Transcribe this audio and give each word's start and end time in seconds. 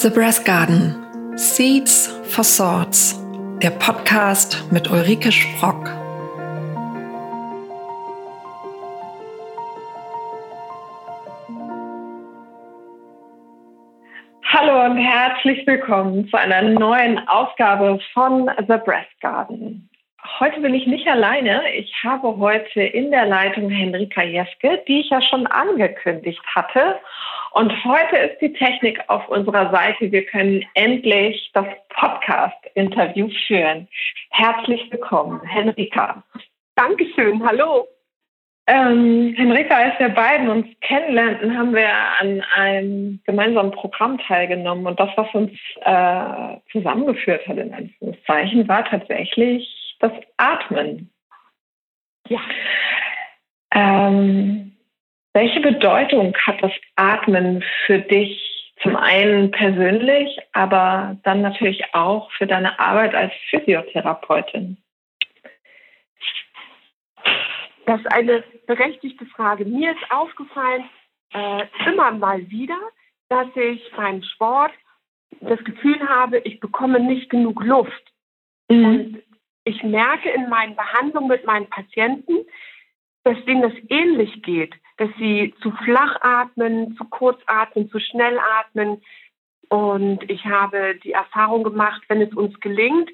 The 0.00 0.10
Brass 0.10 0.44
Garden 0.44 0.94
Seeds 1.36 2.06
for 2.22 2.44
Swords, 2.44 3.20
der 3.60 3.70
Podcast 3.70 4.64
mit 4.70 4.88
Ulrike 4.88 5.32
Sprock. 5.32 5.90
Hallo 14.44 14.84
und 14.84 14.98
herzlich 14.98 15.66
willkommen 15.66 16.28
zu 16.28 16.38
einer 16.38 16.62
neuen 16.62 17.18
Ausgabe 17.26 17.98
von 18.14 18.48
The 18.68 18.76
Brass 18.84 19.08
Garden. 19.20 19.87
Heute 20.40 20.60
bin 20.60 20.72
ich 20.72 20.86
nicht 20.86 21.08
alleine. 21.08 21.62
Ich 21.74 21.92
habe 22.04 22.36
heute 22.38 22.80
in 22.80 23.10
der 23.10 23.26
Leitung 23.26 23.70
Henrika 23.70 24.22
Jeske, 24.22 24.80
die 24.86 25.00
ich 25.00 25.10
ja 25.10 25.20
schon 25.20 25.48
angekündigt 25.48 26.42
hatte. 26.54 27.00
Und 27.52 27.72
heute 27.84 28.16
ist 28.18 28.40
die 28.40 28.52
Technik 28.52 29.00
auf 29.08 29.28
unserer 29.28 29.72
Seite. 29.72 30.12
Wir 30.12 30.24
können 30.24 30.64
endlich 30.74 31.50
das 31.54 31.66
Podcast-Interview 31.88 33.28
führen. 33.48 33.88
Herzlich 34.30 34.86
willkommen, 34.92 35.40
Henrika. 35.44 36.22
Dankeschön. 36.76 37.44
Hallo. 37.44 37.88
Ähm, 38.68 39.34
Henrika, 39.36 39.76
als 39.76 39.98
wir 39.98 40.10
beiden 40.10 40.50
uns 40.50 40.66
kennenlernten, 40.82 41.58
haben 41.58 41.74
wir 41.74 41.88
an 42.20 42.44
einem 42.54 43.20
gemeinsamen 43.24 43.72
Programm 43.72 44.18
teilgenommen. 44.18 44.86
Und 44.86 45.00
das, 45.00 45.08
was 45.16 45.34
uns 45.34 45.50
äh, 45.80 46.60
zusammengeführt 46.70 47.44
hat, 47.48 47.56
in 47.56 47.74
Anführungszeichen, 47.74 48.68
war 48.68 48.84
tatsächlich 48.84 49.77
das 49.98 50.12
Atmen. 50.36 51.10
Ja. 52.28 52.40
Ähm, 53.72 54.76
welche 55.32 55.60
Bedeutung 55.60 56.34
hat 56.46 56.62
das 56.62 56.72
Atmen 56.96 57.62
für 57.86 58.00
dich 58.00 58.74
zum 58.82 58.96
einen 58.96 59.50
persönlich, 59.50 60.38
aber 60.52 61.16
dann 61.24 61.42
natürlich 61.42 61.94
auch 61.94 62.30
für 62.32 62.46
deine 62.46 62.78
Arbeit 62.78 63.14
als 63.14 63.32
Physiotherapeutin? 63.50 64.78
Das 67.86 68.00
ist 68.00 68.12
eine 68.12 68.44
berechtigte 68.66 69.26
Frage. 69.26 69.64
Mir 69.64 69.92
ist 69.92 70.10
aufgefallen, 70.10 70.84
äh, 71.32 71.64
immer 71.86 72.12
mal 72.12 72.48
wieder, 72.50 72.78
dass 73.28 73.48
ich 73.56 73.90
beim 73.96 74.22
Sport 74.22 74.72
das 75.40 75.62
Gefühl 75.64 76.00
habe, 76.08 76.38
ich 76.38 76.60
bekomme 76.60 77.00
nicht 77.00 77.30
genug 77.30 77.62
Luft. 77.62 78.12
Mhm. 78.68 78.84
Und 78.84 79.22
ich 79.68 79.82
merke 79.82 80.30
in 80.30 80.48
meinen 80.48 80.74
Behandlungen 80.74 81.28
mit 81.28 81.44
meinen 81.44 81.68
Patienten, 81.68 82.46
dass 83.24 83.36
denen 83.44 83.62
das 83.62 83.74
ähnlich 83.90 84.42
geht, 84.42 84.74
dass 84.96 85.10
sie 85.18 85.54
zu 85.62 85.70
flach 85.84 86.16
atmen, 86.22 86.96
zu 86.96 87.04
kurz 87.04 87.40
atmen, 87.46 87.90
zu 87.90 88.00
schnell 88.00 88.38
atmen. 88.38 89.02
Und 89.68 90.28
ich 90.30 90.46
habe 90.46 90.98
die 91.04 91.12
Erfahrung 91.12 91.62
gemacht, 91.62 92.02
wenn 92.08 92.22
es 92.22 92.32
uns 92.32 92.58
gelingt, 92.60 93.10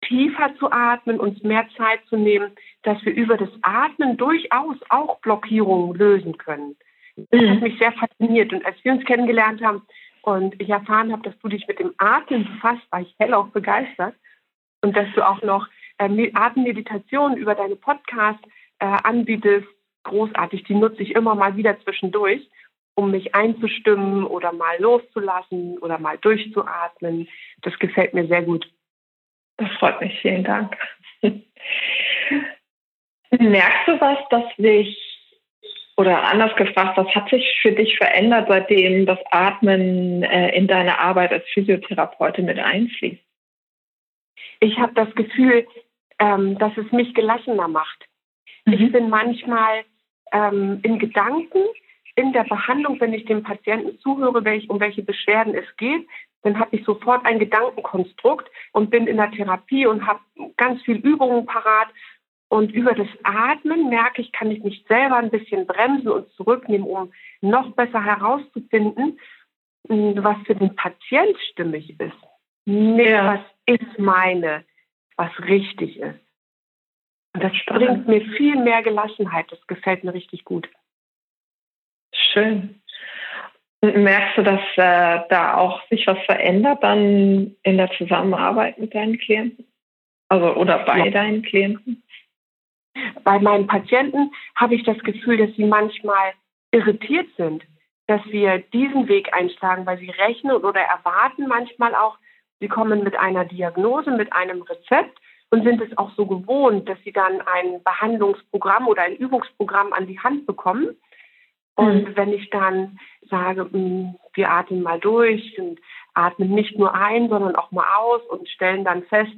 tiefer 0.00 0.56
zu 0.58 0.72
atmen, 0.72 1.20
uns 1.20 1.42
mehr 1.42 1.68
Zeit 1.76 2.00
zu 2.06 2.16
nehmen, 2.16 2.52
dass 2.82 3.04
wir 3.04 3.12
über 3.12 3.36
das 3.36 3.50
Atmen 3.60 4.16
durchaus 4.16 4.76
auch 4.88 5.20
Blockierungen 5.20 5.94
lösen 5.94 6.38
können. 6.38 6.76
Das 7.30 7.40
hat 7.40 7.56
mhm. 7.56 7.62
mich 7.62 7.78
sehr 7.78 7.92
fasziniert. 7.92 8.52
Und 8.52 8.64
als 8.64 8.82
wir 8.82 8.92
uns 8.92 9.04
kennengelernt 9.04 9.62
haben 9.62 9.82
und 10.22 10.58
ich 10.62 10.70
erfahren 10.70 11.12
habe, 11.12 11.22
dass 11.22 11.38
du 11.40 11.48
dich 11.48 11.66
mit 11.68 11.78
dem 11.80 11.92
Atmen 11.98 12.44
befasst, 12.44 12.82
war 12.90 13.02
ich 13.02 13.14
hellauf 13.18 13.50
begeistert. 13.52 14.14
Und 14.80 14.96
dass 14.96 15.08
du 15.14 15.28
auch 15.28 15.42
noch 15.42 15.66
äh, 15.98 16.30
Atemmeditation 16.34 17.36
über 17.36 17.54
deine 17.54 17.76
Podcasts 17.76 18.42
äh, 18.78 18.86
anbietest, 18.86 19.68
großartig. 20.04 20.64
Die 20.64 20.74
nutze 20.74 21.02
ich 21.02 21.14
immer 21.14 21.34
mal 21.34 21.56
wieder 21.56 21.78
zwischendurch, 21.80 22.48
um 22.94 23.10
mich 23.10 23.34
einzustimmen 23.34 24.24
oder 24.24 24.52
mal 24.52 24.80
loszulassen 24.80 25.78
oder 25.78 25.98
mal 25.98 26.18
durchzuatmen. 26.18 27.28
Das 27.62 27.78
gefällt 27.78 28.14
mir 28.14 28.26
sehr 28.26 28.42
gut. 28.42 28.70
Das 29.56 29.70
freut 29.78 30.00
mich. 30.00 30.18
Vielen 30.20 30.44
Dank. 30.44 30.76
Merkst 33.30 33.88
du 33.88 34.00
was, 34.00 34.18
dass 34.30 34.44
dich, 34.56 34.96
oder 35.96 36.22
anders 36.22 36.54
gefragt, 36.56 36.96
was 36.96 37.08
hat 37.14 37.28
sich 37.28 37.58
für 37.60 37.72
dich 37.72 37.98
verändert, 37.98 38.46
seitdem 38.48 39.04
das 39.04 39.18
Atmen 39.30 40.22
äh, 40.22 40.56
in 40.56 40.68
deine 40.68 40.98
Arbeit 40.98 41.32
als 41.32 41.44
Physiotherapeutin 41.52 42.46
mit 42.46 42.58
einfließt? 42.58 43.22
Ich 44.60 44.78
habe 44.78 44.94
das 44.94 45.12
Gefühl, 45.14 45.66
ähm, 46.18 46.58
dass 46.58 46.76
es 46.76 46.90
mich 46.92 47.14
gelassener 47.14 47.68
macht. 47.68 48.06
Mhm. 48.64 48.72
Ich 48.72 48.92
bin 48.92 49.08
manchmal 49.08 49.84
ähm, 50.32 50.80
in 50.82 50.98
Gedanken 50.98 51.64
in 52.16 52.32
der 52.32 52.44
Behandlung, 52.44 53.00
wenn 53.00 53.12
ich 53.12 53.26
dem 53.26 53.44
Patienten 53.44 53.98
zuhöre, 54.00 54.44
welch, 54.44 54.68
um 54.68 54.80
welche 54.80 55.02
Beschwerden 55.02 55.54
es 55.54 55.76
geht, 55.76 56.04
dann 56.42 56.58
habe 56.58 56.74
ich 56.76 56.84
sofort 56.84 57.24
ein 57.24 57.38
Gedankenkonstrukt 57.38 58.50
und 58.72 58.90
bin 58.90 59.06
in 59.06 59.16
der 59.16 59.30
Therapie 59.30 59.86
und 59.86 60.06
habe 60.06 60.20
ganz 60.56 60.82
viel 60.82 60.96
Übungen 60.96 61.46
parat. 61.46 61.88
Und 62.48 62.72
über 62.72 62.94
das 62.94 63.08
Atmen 63.24 63.88
merke 63.88 64.22
ich, 64.22 64.32
kann 64.32 64.50
ich 64.50 64.62
mich 64.64 64.84
selber 64.88 65.16
ein 65.16 65.30
bisschen 65.30 65.66
bremsen 65.66 66.08
und 66.08 66.28
zurücknehmen, 66.32 66.86
um 66.86 67.12
noch 67.40 67.72
besser 67.72 68.02
herauszufinden, 68.02 69.18
hm, 69.88 70.24
was 70.24 70.36
für 70.46 70.54
den 70.54 70.74
Patient 70.74 71.36
stimmig 71.52 72.00
ist. 72.00 72.16
Ja. 72.64 73.34
Was 73.34 73.40
ist 73.66 73.98
meine 73.98 74.64
was 75.18 75.30
richtig 75.40 75.98
ist. 75.98 76.20
Und 77.34 77.44
das 77.44 77.52
bringt 77.66 78.08
mir 78.08 78.22
viel 78.36 78.56
mehr 78.56 78.82
Gelassenheit. 78.82 79.52
Das 79.52 79.66
gefällt 79.66 80.04
mir 80.04 80.14
richtig 80.14 80.44
gut. 80.44 80.68
Schön. 82.14 82.80
Und 83.80 83.96
merkst 83.96 84.38
du, 84.38 84.42
dass 84.42 84.60
äh, 84.76 85.20
da 85.28 85.56
auch 85.56 85.86
sich 85.88 86.06
was 86.06 86.18
verändert 86.24 86.82
dann 86.82 87.54
in 87.62 87.76
der 87.76 87.90
Zusammenarbeit 87.92 88.78
mit 88.78 88.94
deinen 88.94 89.18
Klienten? 89.18 89.66
Also 90.28 90.54
oder 90.56 90.80
bei 90.80 90.98
ja. 90.98 91.10
deinen 91.10 91.42
Klienten? 91.42 92.02
Bei 93.22 93.38
meinen 93.38 93.66
Patienten 93.66 94.32
habe 94.56 94.74
ich 94.74 94.82
das 94.82 94.98
Gefühl, 95.00 95.36
dass 95.36 95.54
sie 95.56 95.64
manchmal 95.64 96.32
irritiert 96.72 97.28
sind, 97.36 97.64
dass 98.06 98.24
wir 98.26 98.58
diesen 98.58 99.06
Weg 99.08 99.32
einschlagen, 99.32 99.86
weil 99.86 99.98
sie 99.98 100.10
rechnen 100.10 100.56
oder 100.56 100.80
erwarten 100.80 101.46
manchmal 101.46 101.94
auch, 101.94 102.18
Sie 102.60 102.68
kommen 102.68 103.04
mit 103.04 103.16
einer 103.16 103.44
Diagnose, 103.44 104.10
mit 104.10 104.32
einem 104.32 104.62
Rezept 104.62 105.18
und 105.50 105.64
sind 105.64 105.80
es 105.80 105.96
auch 105.96 106.10
so 106.16 106.26
gewohnt, 106.26 106.88
dass 106.88 106.98
sie 107.04 107.12
dann 107.12 107.40
ein 107.40 107.82
Behandlungsprogramm 107.82 108.88
oder 108.88 109.02
ein 109.02 109.16
Übungsprogramm 109.16 109.92
an 109.92 110.06
die 110.06 110.18
Hand 110.20 110.46
bekommen. 110.46 110.96
Und 111.74 112.08
mhm. 112.08 112.16
wenn 112.16 112.32
ich 112.32 112.50
dann 112.50 112.98
sage, 113.30 113.68
hm, 113.70 114.16
wir 114.34 114.50
atmen 114.50 114.82
mal 114.82 114.98
durch 114.98 115.58
und 115.58 115.80
atmen 116.14 116.50
nicht 116.50 116.76
nur 116.76 116.94
ein, 116.94 117.28
sondern 117.28 117.56
auch 117.56 117.70
mal 117.70 117.86
aus 117.96 118.22
und 118.28 118.48
stellen 118.48 118.84
dann 118.84 119.04
fest, 119.04 119.32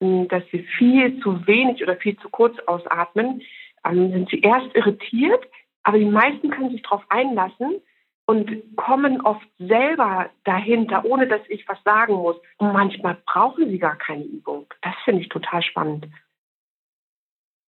hm, 0.00 0.28
dass 0.28 0.44
sie 0.52 0.62
viel 0.78 1.20
zu 1.20 1.46
wenig 1.46 1.82
oder 1.82 1.96
viel 1.96 2.16
zu 2.18 2.28
kurz 2.28 2.58
ausatmen, 2.66 3.42
dann 3.82 4.12
sind 4.12 4.30
sie 4.30 4.40
erst 4.40 4.74
irritiert, 4.74 5.44
aber 5.82 5.98
die 5.98 6.06
meisten 6.06 6.48
können 6.50 6.70
sich 6.70 6.82
darauf 6.82 7.04
einlassen 7.10 7.82
und 8.26 8.76
kommen 8.76 9.20
oft 9.20 9.46
selber 9.58 10.30
dahinter, 10.44 11.04
ohne 11.04 11.26
dass 11.26 11.42
ich 11.48 11.68
was 11.68 11.82
sagen 11.84 12.14
muss. 12.14 12.36
Und 12.58 12.72
manchmal 12.72 13.16
brauchen 13.26 13.68
sie 13.68 13.78
gar 13.78 13.96
keine 13.96 14.24
Übung. 14.24 14.66
Das 14.82 14.94
finde 15.04 15.22
ich 15.22 15.28
total 15.28 15.62
spannend. 15.62 16.06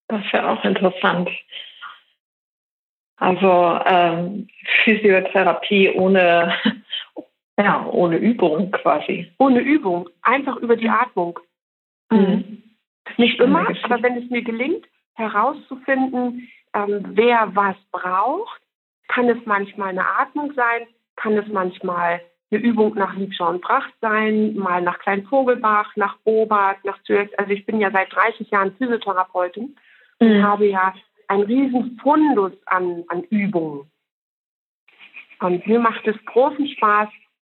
Das 0.07 0.23
ist 0.23 0.31
ja 0.31 0.53
auch 0.53 0.63
interessant. 0.63 1.29
Also 3.17 3.79
ähm, 3.85 4.47
Physiotherapie 4.83 5.91
ohne, 5.91 6.53
ja, 7.57 7.85
ohne 7.85 8.17
Übung 8.17 8.71
quasi. 8.71 9.31
Ohne 9.39 9.61
Übung, 9.61 10.09
einfach 10.21 10.57
über 10.57 10.75
die 10.75 10.89
Atmung. 10.89 11.39
Mhm. 12.11 12.61
Nicht 13.17 13.39
immer, 13.39 13.67
aber 13.83 14.03
wenn 14.03 14.17
es 14.17 14.29
mir 14.29 14.43
gelingt, 14.43 14.85
herauszufinden, 15.13 16.49
ähm, 16.73 17.05
wer 17.13 17.55
was 17.55 17.77
braucht, 17.91 18.61
kann 19.07 19.29
es 19.29 19.37
manchmal 19.45 19.89
eine 19.89 20.07
Atmung 20.07 20.53
sein, 20.53 20.87
kann 21.15 21.37
es 21.37 21.47
manchmal 21.47 22.21
eine 22.51 22.61
Übung 22.61 22.93
nach 22.95 23.15
Liebschau 23.15 23.49
und 23.49 23.61
Pracht 23.61 23.93
sein, 24.01 24.55
mal 24.55 24.81
nach 24.81 24.99
Kleinvogelbach, 24.99 25.95
nach 25.95 26.17
Obert, 26.23 26.83
nach 26.83 27.01
Zürich. 27.03 27.37
Also 27.39 27.51
ich 27.51 27.65
bin 27.65 27.79
ja 27.79 27.91
seit 27.91 28.13
30 28.13 28.49
Jahren 28.49 28.75
Physiotherapeutin 28.75 29.75
mhm. 30.19 30.27
und 30.27 30.43
habe 30.43 30.67
ja 30.67 30.93
einen 31.27 31.43
riesen 31.43 31.99
Fundus 32.01 32.53
an, 32.67 33.03
an 33.07 33.23
Übungen. 33.23 33.89
Und 35.39 35.67
mir 35.67 35.79
macht 35.79 36.07
es 36.07 36.15
großen 36.25 36.67
Spaß 36.67 37.09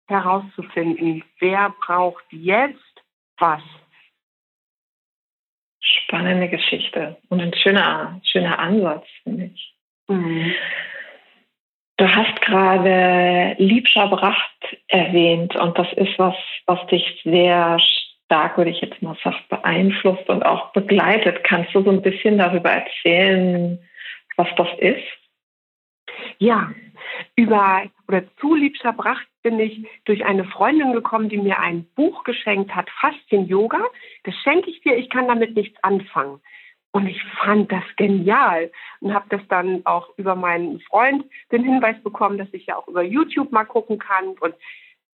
herauszufinden, 0.08 1.24
wer 1.40 1.74
braucht 1.86 2.26
jetzt 2.32 2.80
was. 3.38 3.62
Spannende 5.80 6.50
Geschichte 6.50 7.18
und 7.30 7.40
ein 7.40 7.54
schöner, 7.54 8.20
schöner 8.24 8.60
Ansatz, 8.60 9.06
finde 9.24 9.46
ich. 9.46 9.76
Mhm. 10.08 10.54
Du 12.00 12.08
hast 12.08 12.40
gerade 12.40 13.58
Liebscher 13.60 14.08
Bracht 14.08 14.78
erwähnt 14.88 15.54
und 15.58 15.78
das 15.78 15.92
ist 15.98 16.18
was, 16.18 16.36
was 16.66 16.88
dich 16.88 17.20
sehr 17.26 17.78
stark, 17.78 18.58
würde 18.58 18.72
ich 18.72 18.80
jetzt 18.80 19.02
mal 19.02 19.18
sagen, 19.22 19.36
beeinflusst 19.50 20.30
und 20.30 20.46
auch 20.46 20.72
begleitet. 20.72 21.44
Kannst 21.44 21.76
du 21.76 21.84
so 21.84 21.90
ein 21.90 22.02
bisschen 22.02 22.38
darüber 22.38 22.70
erzählen, 22.70 23.86
was 24.38 24.48
das 24.56 24.70
ist? 24.78 25.04
Ja, 26.38 26.72
über 27.36 27.84
oder 28.08 28.24
zu 28.38 28.56
Liebscher 28.56 28.94
Bracht 28.94 29.28
bin 29.44 29.60
ich 29.60 29.86
durch 30.06 30.24
eine 30.24 30.46
Freundin 30.46 30.94
gekommen, 30.94 31.28
die 31.28 31.38
mir 31.38 31.60
ein 31.60 31.86
Buch 31.96 32.24
geschenkt 32.24 32.74
hat, 32.74 32.90
Faszien 33.02 33.46
Yoga. 33.46 33.82
Das 34.24 34.36
schenke 34.36 34.70
ich 34.70 34.80
dir, 34.84 34.96
ich 34.96 35.10
kann 35.10 35.28
damit 35.28 35.54
nichts 35.54 35.78
anfangen. 35.84 36.40
Und 36.92 37.08
ich 37.08 37.24
fand 37.44 37.72
das 37.72 37.84
genial 37.98 38.72
und 39.00 39.14
habe 39.14 39.26
das 39.30 39.42
dann 39.48 39.86
auch 39.86 40.10
über 40.18 40.36
meinen 40.36 40.80
Freund 40.82 41.24
den 41.52 41.64
Hinweis 41.64 42.02
bekommen, 42.02 42.38
dass 42.38 42.48
ich 42.52 42.66
ja 42.66 42.78
auch 42.78 42.88
über 42.88 43.04
YouTube 43.04 43.52
mal 43.52 43.66
gucken 43.66 44.00
kann 44.00 44.30
und 44.40 44.56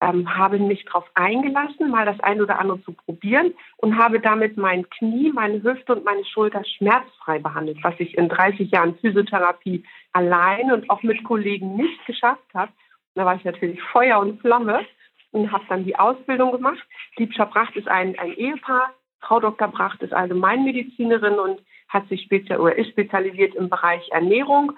ähm, 0.01 0.38
habe 0.38 0.60
mich 0.60 0.86
darauf 0.86 1.10
eingelassen, 1.16 1.89
mal 1.89 2.06
das 2.06 2.19
ein 2.19 2.42
oder 2.42 2.60
andere 2.60 2.81
zu 2.83 2.94
probieren 2.94 3.54
und 3.77 3.98
habe 3.98 4.19
damit 4.19 4.57
mein 4.57 4.89
Knie, 4.89 5.31
meine 5.33 5.63
Hüfte 5.63 5.95
und 5.95 6.06
meine 6.06 6.25
Schulter 6.25 6.63
schmerzfrei 6.66 7.39
behandelt, 7.39 7.77
was 7.81 7.95
ich 8.00 8.18
in 8.18 8.30
30 8.30 8.72
Jahren 8.72 8.98
Physiotherapie 8.98 9.83
allein 10.12 10.72
und 10.72 10.89
auch 10.89 11.04
mit 11.04 11.24
Kollegen 11.24 11.75
nicht 11.75 12.06
geschafft 12.06 12.54
habe. 12.54 12.72
Da 13.16 13.25
war 13.25 13.36
ich 13.36 13.45
natürlich 13.45 13.81
Feuer 13.81 14.19
und 14.19 14.42
Flamme 14.42 14.86
und 15.31 15.51
habe 15.51 15.63
dann 15.69 15.86
die 15.86 15.95
Ausbildung 15.95 16.51
gemacht. 16.51 16.86
Liebscher 17.18 17.45
Bracht 17.45 17.75
ist 17.75 17.88
ein, 17.88 18.18
ein 18.19 18.33
Ehepaar. 18.33 18.94
Frau 19.25 19.39
Dr. 19.39 19.68
Bracht 19.68 20.01
ist 20.01 20.13
Allgemeinmedizinerin 20.13 21.39
und 21.39 21.62
hat 21.89 22.07
sich 22.10 22.22
spezial 22.22 22.60
oder 22.60 22.75
ist 22.75 22.92
spezialisiert 22.92 23.56
im 23.56 23.69
Bereich 23.69 24.07
Ernährung 24.10 24.74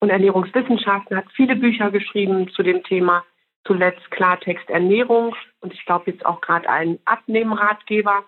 und 0.00 0.10
Ernährungswissenschaften, 0.10 1.16
hat 1.16 1.26
viele 1.34 1.56
Bücher 1.56 1.90
geschrieben 1.90 2.48
zu 2.50 2.62
dem 2.62 2.82
Thema 2.84 3.24
zuletzt 3.64 4.10
Klartext 4.10 4.68
Ernährung 4.70 5.34
und 5.60 5.72
ich 5.72 5.84
glaube 5.84 6.10
jetzt 6.10 6.24
auch 6.24 6.40
gerade 6.40 6.68
einen 6.68 6.98
Abnehmratgeber. 7.04 8.24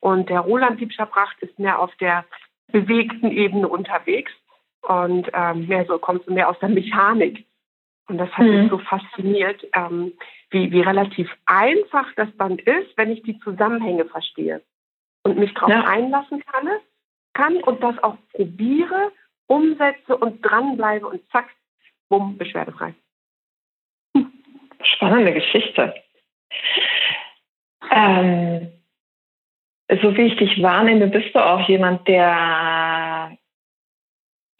Und 0.00 0.28
der 0.28 0.40
Roland 0.40 0.78
Liebscher-Bracht 0.78 1.40
ist 1.40 1.58
mehr 1.58 1.80
auf 1.80 1.94
der 1.96 2.24
bewegten 2.70 3.30
Ebene 3.30 3.66
unterwegs 3.66 4.32
und 4.82 5.28
ähm, 5.32 5.66
mehr 5.66 5.86
so 5.86 5.98
kommt 5.98 6.24
so 6.26 6.32
mehr 6.32 6.48
aus 6.48 6.58
der 6.60 6.68
Mechanik. 6.68 7.46
Und 8.08 8.18
das 8.18 8.30
hat 8.32 8.46
mhm. 8.46 8.60
mich 8.60 8.70
so 8.70 8.78
fasziniert, 8.78 9.66
ähm, 9.74 10.12
wie, 10.50 10.70
wie 10.70 10.80
relativ 10.80 11.28
einfach 11.46 12.06
das 12.14 12.28
dann 12.38 12.58
ist, 12.58 12.96
wenn 12.96 13.10
ich 13.10 13.22
die 13.22 13.38
Zusammenhänge 13.40 14.04
verstehe 14.04 14.62
und 15.26 15.38
mich 15.38 15.52
darauf 15.54 15.70
ja. 15.70 15.84
einlassen 15.84 16.42
kann, 16.46 16.68
kann 17.34 17.56
und 17.56 17.82
das 17.82 18.00
auch 18.02 18.16
probiere, 18.32 19.10
umsetze 19.48 20.16
und 20.16 20.40
dranbleibe 20.42 21.06
und 21.06 21.20
zack, 21.30 21.48
bumm, 22.08 22.38
beschwerdefrei. 22.38 22.94
Spannende 24.82 25.32
Geschichte. 25.32 25.94
Ähm, 27.90 28.72
so 30.00 30.16
wie 30.16 30.22
ich 30.22 30.36
dich 30.36 30.62
wahrnehme, 30.62 31.08
bist 31.08 31.34
du 31.34 31.44
auch 31.44 31.68
jemand, 31.68 32.06
der 32.06 33.36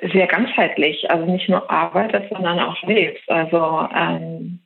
sehr 0.01 0.27
ganzheitlich, 0.27 1.09
also 1.11 1.27
nicht 1.27 1.49
nur 1.49 1.71
arbeitet, 1.71 2.29
sondern 2.31 2.59
auch 2.59 2.83
lebt. 2.83 3.29
Also 3.31 3.89
ähm, 3.95 4.61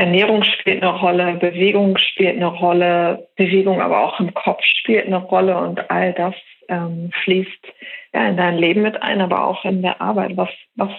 Ernährung 0.00 0.42
spielt 0.44 0.82
eine 0.82 0.98
Rolle, 0.98 1.34
Bewegung 1.34 1.98
spielt 1.98 2.36
eine 2.36 2.46
Rolle, 2.46 3.28
Bewegung 3.36 3.82
aber 3.82 4.00
auch 4.00 4.18
im 4.18 4.32
Kopf 4.32 4.64
spielt 4.64 5.06
eine 5.06 5.18
Rolle 5.18 5.58
und 5.58 5.90
all 5.90 6.14
das 6.14 6.34
ähm, 6.68 7.10
fließt 7.22 7.66
ja 8.14 8.28
in 8.30 8.38
dein 8.38 8.56
Leben 8.56 8.80
mit 8.80 9.02
ein, 9.02 9.20
aber 9.20 9.44
auch 9.44 9.62
in 9.66 9.82
der 9.82 10.00
Arbeit. 10.00 10.38
Was, 10.38 10.48
was 10.76 10.90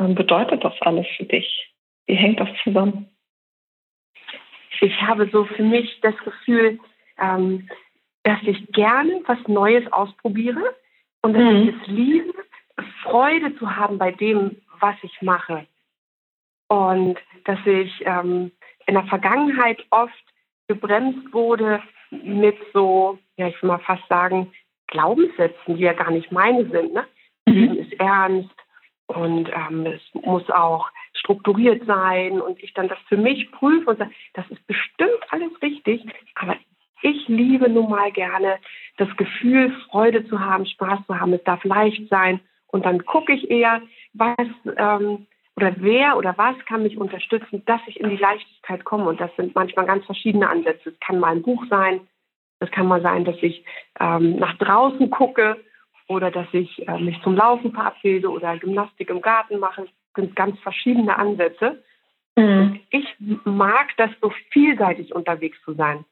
ähm, 0.00 0.16
bedeutet 0.16 0.64
das 0.64 0.74
alles 0.80 1.06
für 1.16 1.26
dich? 1.26 1.72
Wie 2.06 2.16
hängt 2.16 2.40
das 2.40 2.48
zusammen? 2.64 3.08
Ich 4.80 5.00
habe 5.00 5.28
so 5.30 5.44
für 5.44 5.62
mich 5.62 6.00
das 6.00 6.16
Gefühl, 6.24 6.80
ähm, 7.20 7.68
dass 8.24 8.42
ich 8.42 8.66
gerne 8.72 9.20
was 9.26 9.38
Neues 9.46 9.84
ausprobiere 9.92 10.74
und 11.22 11.34
dass 11.34 11.42
mhm. 11.52 11.68
ich 11.68 11.74
es 11.76 11.86
liebe, 11.86 12.34
Freude 13.04 13.54
zu 13.58 13.76
haben 13.76 13.96
bei 13.98 14.10
dem, 14.10 14.56
was 14.80 14.96
ich 15.02 15.22
mache. 15.22 15.66
Und 16.66 17.16
dass 17.44 17.58
ich 17.66 18.02
ähm, 18.04 18.52
in 18.86 18.94
der 18.94 19.04
Vergangenheit 19.04 19.84
oft 19.90 20.12
gebremst 20.68 21.32
wurde 21.32 21.82
mit 22.10 22.56
so, 22.72 23.18
ja, 23.36 23.48
ich 23.48 23.62
will 23.62 23.68
mal 23.68 23.78
fast 23.78 24.06
sagen, 24.08 24.52
Glaubenssätzen, 24.88 25.76
die 25.76 25.82
ja 25.82 25.92
gar 25.92 26.10
nicht 26.10 26.32
meine 26.32 26.68
sind. 26.68 26.92
Ne? 26.92 27.06
Mhm. 27.46 27.54
Leben 27.54 27.76
ist 27.78 27.92
ernst 28.00 28.54
und 29.06 29.48
ähm, 29.48 29.86
es 29.86 30.02
muss 30.14 30.48
auch 30.50 30.90
strukturiert 31.14 31.84
sein 31.86 32.40
und 32.40 32.62
ich 32.62 32.72
dann 32.74 32.88
das 32.88 32.98
für 33.08 33.16
mich 33.16 33.50
prüfe 33.52 33.90
und 33.90 33.98
sage, 33.98 34.12
das 34.34 34.48
ist 34.50 34.66
bestimmt 34.66 35.20
alles 35.30 35.50
richtig, 35.62 36.04
aber 36.34 36.56
ich 37.02 37.28
liebe 37.28 37.68
nun 37.68 37.90
mal 37.90 38.12
gerne 38.12 38.58
das 38.98 39.08
Gefühl, 39.16 39.74
Freude 39.90 40.26
zu 40.26 40.38
haben, 40.40 40.66
Spaß 40.66 41.00
zu 41.06 41.18
haben. 41.18 41.32
Es 41.32 41.42
darf 41.44 41.64
leicht 41.64 42.08
sein. 42.10 42.40
Und 42.66 42.84
dann 42.84 43.04
gucke 43.04 43.32
ich 43.32 43.50
eher, 43.50 43.82
was 44.12 44.36
ähm, 44.76 45.26
oder 45.60 45.74
wer 45.78 46.16
oder 46.16 46.34
was 46.38 46.56
kann 46.64 46.82
mich 46.82 46.96
unterstützen, 46.96 47.62
dass 47.66 47.80
ich 47.86 48.00
in 48.00 48.08
die 48.08 48.16
Leichtigkeit 48.16 48.84
komme. 48.84 49.04
Und 49.04 49.20
das 49.20 49.30
sind 49.36 49.54
manchmal 49.54 49.86
ganz 49.86 50.04
verschiedene 50.06 50.48
Ansätze. 50.48 50.90
Es 50.90 51.00
kann 51.00 51.20
mal 51.20 51.32
ein 51.32 51.42
Buch 51.42 51.64
sein, 51.68 52.00
es 52.60 52.70
kann 52.70 52.86
mal 52.86 53.02
sein, 53.02 53.24
dass 53.24 53.36
ich 53.42 53.64
ähm, 53.98 54.36
nach 54.36 54.56
draußen 54.58 55.10
gucke 55.10 55.56
oder 56.08 56.30
dass 56.30 56.46
ich 56.52 56.86
äh, 56.88 56.98
mich 56.98 57.20
zum 57.22 57.36
Laufen 57.36 57.72
verabrede 57.72 58.30
oder 58.30 58.56
Gymnastik 58.58 59.10
im 59.10 59.20
Garten 59.20 59.58
mache 59.58 59.86
sind 60.16 60.34
ganz 60.34 60.58
verschiedene 60.60 61.16
Ansätze. 61.16 61.82
Mhm. 62.36 62.80
Ich 62.90 63.06
mag 63.44 63.96
das 63.96 64.10
so 64.20 64.32
vielseitig 64.50 65.14
unterwegs 65.14 65.58
zu 65.64 65.74
sein. 65.74 66.04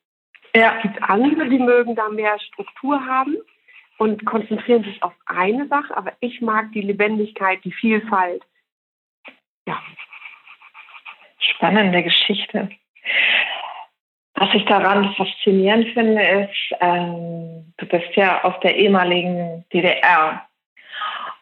Ja. 0.54 0.74
Es 0.76 0.82
gibt 0.82 1.02
andere, 1.02 1.48
die 1.48 1.58
mögen 1.58 1.94
da 1.94 2.08
mehr 2.08 2.38
Struktur 2.38 3.04
haben 3.04 3.36
und 3.98 4.24
konzentrieren 4.24 4.84
sich 4.84 5.02
auf 5.02 5.12
eine 5.26 5.66
Sache, 5.68 5.96
aber 5.96 6.12
ich 6.20 6.40
mag 6.40 6.72
die 6.72 6.82
Lebendigkeit, 6.82 7.62
die 7.64 7.72
Vielfalt. 7.72 8.42
Ja. 9.68 9.82
Spannende 11.38 12.02
Geschichte. 12.02 12.70
Was 14.34 14.48
ich 14.54 14.64
daran 14.64 15.14
faszinierend 15.14 15.88
finde, 15.88 16.22
ist, 16.22 16.78
ähm, 16.80 17.74
du 17.76 17.86
bist 17.86 18.14
ja 18.14 18.44
aus 18.44 18.54
der 18.62 18.76
ehemaligen 18.76 19.66
DDR. 19.72 20.48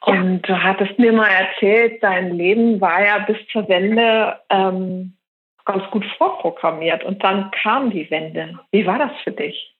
Und 0.00 0.42
du 0.42 0.60
hattest 0.60 0.98
mir 0.98 1.12
mal 1.12 1.28
erzählt, 1.28 2.02
dein 2.02 2.32
Leben 2.32 2.80
war 2.80 3.04
ja 3.04 3.18
bis 3.18 3.36
zur 3.52 3.68
Wende 3.68 4.40
ähm, 4.50 5.16
ganz 5.64 5.88
gut 5.90 6.04
vorprogrammiert 6.18 7.04
und 7.04 7.22
dann 7.22 7.50
kam 7.50 7.90
die 7.90 8.10
Wende. 8.10 8.58
Wie 8.72 8.86
war 8.86 8.98
das 8.98 9.12
für 9.22 9.32
dich? 9.32 9.76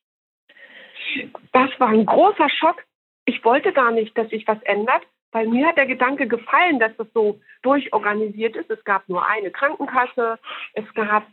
Das 1.52 1.70
war 1.78 1.88
ein 1.88 2.06
großer 2.06 2.48
Schock. 2.50 2.84
Ich 3.24 3.44
wollte 3.44 3.72
gar 3.72 3.90
nicht, 3.90 4.16
dass 4.16 4.28
sich 4.28 4.46
was 4.46 4.60
ändert, 4.62 5.02
weil 5.32 5.46
mir 5.48 5.66
hat 5.66 5.76
der 5.76 5.86
Gedanke 5.86 6.26
gefallen, 6.26 6.78
dass 6.78 6.96
das 6.96 7.08
so 7.12 7.40
durchorganisiert 7.62 8.56
ist. 8.56 8.70
Es 8.70 8.82
gab 8.84 9.08
nur 9.08 9.26
eine 9.26 9.50
Krankenkasse, 9.50 10.38
es 10.74 10.94
gab 10.94 11.26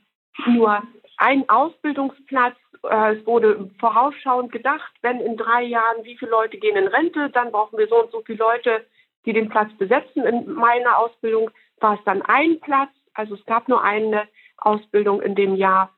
nur 0.48 0.82
einen 1.18 1.48
Ausbildungsplatz 1.48 2.56
äh, 2.84 3.16
es 3.16 3.26
wurde 3.26 3.70
vorausschauend 3.80 4.52
gedacht, 4.52 4.92
wenn 5.02 5.20
in 5.20 5.38
drei 5.38 5.64
Jahren, 5.64 6.04
wie 6.04 6.18
viele 6.18 6.32
Leute 6.32 6.58
gehen 6.58 6.76
in 6.76 6.88
Rente, 6.88 7.30
dann 7.30 7.52
brauchen 7.52 7.78
wir 7.78 7.88
so 7.88 8.04
und 8.04 8.12
so 8.12 8.22
viele 8.26 8.40
Leute, 8.40 8.86
die 9.26 9.34
den 9.34 9.50
Platz 9.50 9.72
besetzen. 9.78 10.26
In 10.26 10.54
meiner 10.54 10.98
Ausbildung 10.98 11.50
war 11.80 11.96
es 11.96 12.04
dann 12.06 12.22
ein 12.24 12.60
Platz. 12.60 12.92
Also 13.14 13.36
es 13.36 13.46
gab 13.46 13.68
nur 13.68 13.84
eine 13.84 14.28
Ausbildung 14.58 15.22
in 15.22 15.36
dem 15.36 15.56
Jahr 15.56 15.92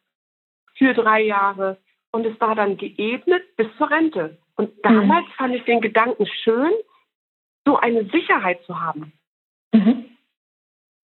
für 0.77 0.93
drei 0.93 1.21
Jahre. 1.21 1.77
Und 2.11 2.25
es 2.25 2.39
war 2.39 2.55
dann 2.55 2.77
geebnet 2.77 3.43
bis 3.57 3.67
zur 3.77 3.89
Rente. 3.89 4.37
Und 4.55 4.71
damals 4.83 5.25
mhm. 5.25 5.31
fand 5.37 5.55
ich 5.55 5.63
den 5.65 5.81
Gedanken 5.81 6.25
schön, 6.43 6.71
so 7.65 7.77
eine 7.77 8.05
Sicherheit 8.05 8.63
zu 8.65 8.79
haben. 8.79 9.13
Mhm. 9.73 10.05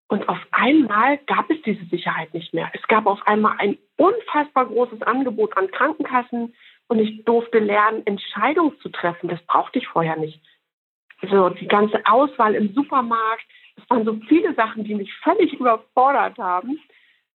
Und 0.08 0.28
auf 0.28 0.40
einmal 0.52 1.18
gab 1.20 1.50
es 1.50 1.62
diese 1.62 1.86
Sicherheit 1.86 2.34
nicht 2.34 2.54
mehr. 2.54 2.70
Es 2.74 2.86
gab 2.88 3.06
auf 3.06 3.26
einmal 3.26 3.56
ein 3.60 3.78
unfassbar 3.98 4.66
großes 4.66 5.02
Angebot 5.04 5.56
an 5.58 5.72
Krankenkassen 5.72 6.54
und 6.88 7.00
ich 7.00 7.24
durfte 7.24 7.60
lernen, 7.60 8.06
Entscheidungen 8.06 8.78
zu 8.82 8.90
treffen. 8.90 9.30
Das 9.30 9.42
brauchte 9.44 9.80
ich 9.80 9.88
vorher 9.88 10.18
nicht. 10.18 10.42
Also 11.22 11.50
die 11.50 11.68
ganze 11.68 12.06
Auswahl 12.06 12.56
im 12.56 12.74
Supermarkt, 12.74 13.46
es 13.78 13.90
waren 13.90 14.04
so 14.04 14.20
viele 14.28 14.54
Sachen, 14.56 14.84
die 14.84 14.96
mich 14.96 15.14
völlig 15.24 15.54
überfordert 15.60 16.38
haben. 16.38 16.80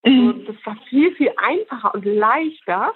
Also 0.03 0.17
mhm. 0.17 0.45
das 0.45 0.57
war 0.65 0.77
viel, 0.89 1.15
viel 1.17 1.33
einfacher 1.37 1.95
und 1.95 2.05
leichter. 2.05 2.93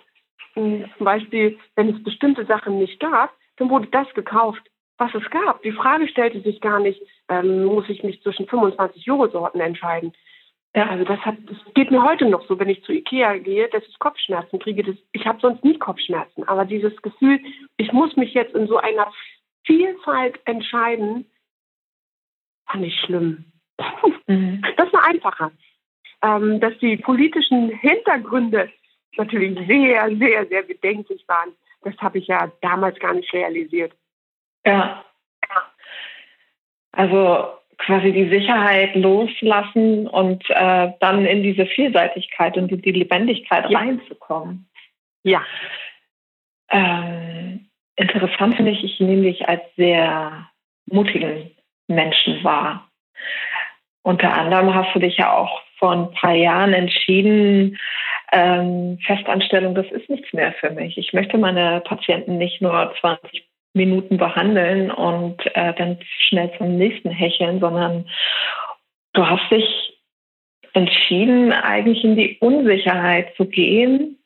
Und 0.55 0.91
zum 0.99 1.05
Beispiel, 1.05 1.59
wenn 1.77 1.89
es 1.89 2.03
bestimmte 2.03 2.45
Sachen 2.45 2.79
nicht 2.79 3.01
gab, 3.01 3.33
dann 3.57 3.71
wurde 3.71 3.87
das 3.87 4.13
gekauft 4.15 4.70
was 5.01 5.15
es 5.15 5.29
gab. 5.31 5.63
Die 5.63 5.73
Frage 5.73 6.07
stellte 6.09 6.41
sich 6.43 6.61
gar 6.61 6.79
nicht, 6.79 7.01
ähm, 7.29 7.65
muss 7.65 7.89
ich 7.89 8.03
mich 8.03 8.23
zwischen 8.23 8.47
25 8.47 9.05
Joghurtsorten 9.07 9.61
entscheiden. 9.61 10.13
Ja. 10.75 10.89
Also 10.89 11.05
das, 11.05 11.19
hat, 11.21 11.37
das 11.47 11.57
geht 11.75 11.91
mir 11.91 12.03
heute 12.05 12.27
noch 12.27 12.47
so, 12.47 12.59
wenn 12.59 12.69
ich 12.69 12.85
zu 12.85 12.93
Ikea 12.93 13.39
gehe, 13.39 13.69
dass 13.69 13.83
ich 13.89 13.99
Kopfschmerzen 13.99 14.59
kriege. 14.61 14.85
Das, 14.85 14.97
ich 15.13 15.27
habe 15.27 15.41
sonst 15.41 15.65
nie 15.65 15.79
Kopfschmerzen. 15.79 16.47
Aber 16.47 16.67
dieses 16.67 16.95
Gefühl, 17.03 17.41
ich 17.79 17.93
muss 17.93 18.15
mich 18.17 18.35
jetzt 18.35 18.55
in 18.55 18.69
so 18.69 18.77
einer 18.77 19.11
Vielfalt 19.65 20.39
entscheiden, 20.45 21.25
fand 22.71 22.85
ich 22.85 23.01
schlimm. 23.01 23.47
Mhm. 24.27 24.63
Das 24.77 24.93
war 24.93 25.07
einfacher. 25.07 25.51
Ähm, 26.23 26.61
dass 26.61 26.77
die 26.79 26.99
politischen 26.99 27.71
Hintergründe 27.71 28.71
natürlich 29.17 29.59
sehr, 29.67 30.15
sehr, 30.17 30.47
sehr 30.47 30.63
bedenklich 30.63 31.27
waren, 31.27 31.53
das 31.83 31.97
habe 31.97 32.19
ich 32.19 32.27
ja 32.27 32.53
damals 32.61 32.99
gar 32.99 33.15
nicht 33.15 33.33
realisiert. 33.33 33.93
Ja. 34.65 35.05
Also 36.93 37.49
quasi 37.79 38.13
die 38.13 38.29
Sicherheit 38.29 38.95
loslassen 38.95 40.07
und 40.07 40.45
äh, 40.51 40.93
dann 41.01 41.25
in 41.25 41.43
diese 41.43 41.67
Vielseitigkeit 41.67 42.57
und 42.57 42.71
in 42.71 42.83
die 42.83 42.93
Lebendigkeit 42.93 43.71
ja. 43.71 43.79
reinzukommen. 43.79 44.69
Ja. 45.23 45.43
Ähm, 46.71 47.71
interessant 47.97 48.57
finde 48.57 48.73
ich, 48.73 48.85
ich 48.85 49.01
nehme 49.01 49.23
dich 49.23 49.49
als 49.49 49.63
sehr 49.77 50.49
mutigen 50.87 51.51
Menschen 51.89 52.43
wahr. 52.45 52.91
Unter 54.03 54.33
anderem 54.33 54.75
hast 54.75 54.95
du 54.95 54.99
dich 54.99 55.17
ja 55.17 55.33
auch 55.33 55.63
vor 55.79 55.93
ein 55.93 56.13
paar 56.13 56.35
Jahren 56.35 56.73
entschieden, 56.73 57.79
ähm, 58.33 58.99
Festanstellung, 59.05 59.75
das 59.75 59.91
ist 59.91 60.09
nichts 60.09 60.33
mehr 60.33 60.53
für 60.53 60.71
mich. 60.71 60.97
Ich 60.99 61.13
möchte 61.13 61.37
meine 61.37 61.81
Patienten 61.81 62.39
nicht 62.39 62.63
nur 62.63 62.95
20 63.01 63.50
Minuten 63.75 64.17
behandeln 64.17 64.91
und 64.91 65.39
äh, 65.55 65.75
dann 65.75 65.99
schnell 66.03 66.53
zum 66.59 66.77
nächsten 66.77 67.11
hecheln, 67.11 67.61
sondern 67.61 68.09
du 69.13 69.27
hast 69.27 69.51
dich 69.51 70.01
entschieden, 70.73 71.53
eigentlich 71.53 72.05
in 72.05 72.17
die 72.17 72.39
Unsicherheit 72.41 73.35
zu 73.37 73.47
gehen, 73.47 74.19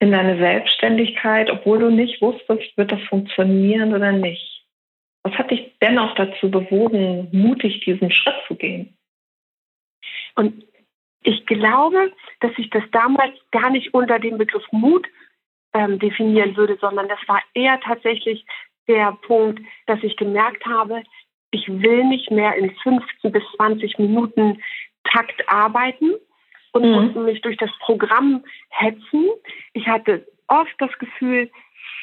in 0.00 0.10
deine 0.10 0.36
Selbstständigkeit, 0.36 1.50
obwohl 1.50 1.78
du 1.78 1.90
nicht 1.90 2.20
wusstest, 2.20 2.76
wird 2.76 2.90
das 2.90 3.00
funktionieren 3.02 3.94
oder 3.94 4.12
nicht. 4.12 4.66
Was 5.22 5.34
hat 5.34 5.52
dich 5.52 5.72
dennoch 5.80 6.14
dazu 6.16 6.50
bewogen, 6.50 7.28
mutig 7.32 7.80
diesen 7.84 8.10
Schritt 8.10 8.34
zu 8.48 8.56
gehen? 8.56 8.96
Und 10.34 10.64
ich 11.22 11.46
glaube, 11.46 12.12
dass 12.40 12.50
ich 12.56 12.70
das 12.70 12.82
damals 12.90 13.32
gar 13.52 13.70
nicht 13.70 13.94
unter 13.94 14.18
dem 14.18 14.38
Begriff 14.38 14.64
Mut 14.72 15.06
ähm, 15.72 15.98
definieren 16.00 16.56
würde, 16.56 16.76
sondern 16.80 17.08
das 17.08 17.20
war 17.28 17.40
eher 17.54 17.78
tatsächlich 17.80 18.44
der 18.88 19.16
Punkt, 19.26 19.60
dass 19.86 20.02
ich 20.02 20.16
gemerkt 20.16 20.64
habe, 20.66 21.02
ich 21.50 21.68
will 21.68 22.04
nicht 22.04 22.30
mehr 22.30 22.54
in 22.56 22.74
15 22.82 23.30
bis 23.30 23.42
20 23.56 23.98
Minuten 23.98 24.62
Takt 25.04 25.48
arbeiten 25.48 26.12
und 26.72 26.82
mhm. 26.82 26.92
musste 26.92 27.20
mich 27.20 27.40
durch 27.42 27.56
das 27.58 27.70
Programm 27.80 28.44
hetzen. 28.70 29.28
Ich 29.74 29.86
hatte 29.86 30.26
oft 30.48 30.74
das 30.78 30.90
Gefühl, 30.98 31.50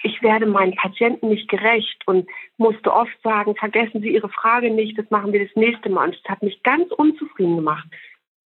ich 0.04 0.22
werde 0.22 0.46
meinen 0.46 0.76
Patienten 0.76 1.30
nicht 1.30 1.50
gerecht 1.50 2.02
und 2.06 2.30
musste 2.58 2.94
oft 2.94 3.22
sagen, 3.24 3.56
vergessen 3.56 4.02
Sie 4.02 4.14
Ihre 4.14 4.30
Frage 4.30 4.70
nicht, 4.72 4.98
das 4.98 5.10
machen 5.10 5.34
wir 5.34 5.46
das 5.46 5.56
nächste 5.56 5.90
Mal. 5.90 6.06
Und 6.06 6.16
das 6.16 6.32
hat 6.32 6.44
mich 6.44 6.62
ganz 6.64 6.92
unzufrieden 6.92 7.58
gemacht. 7.58 7.88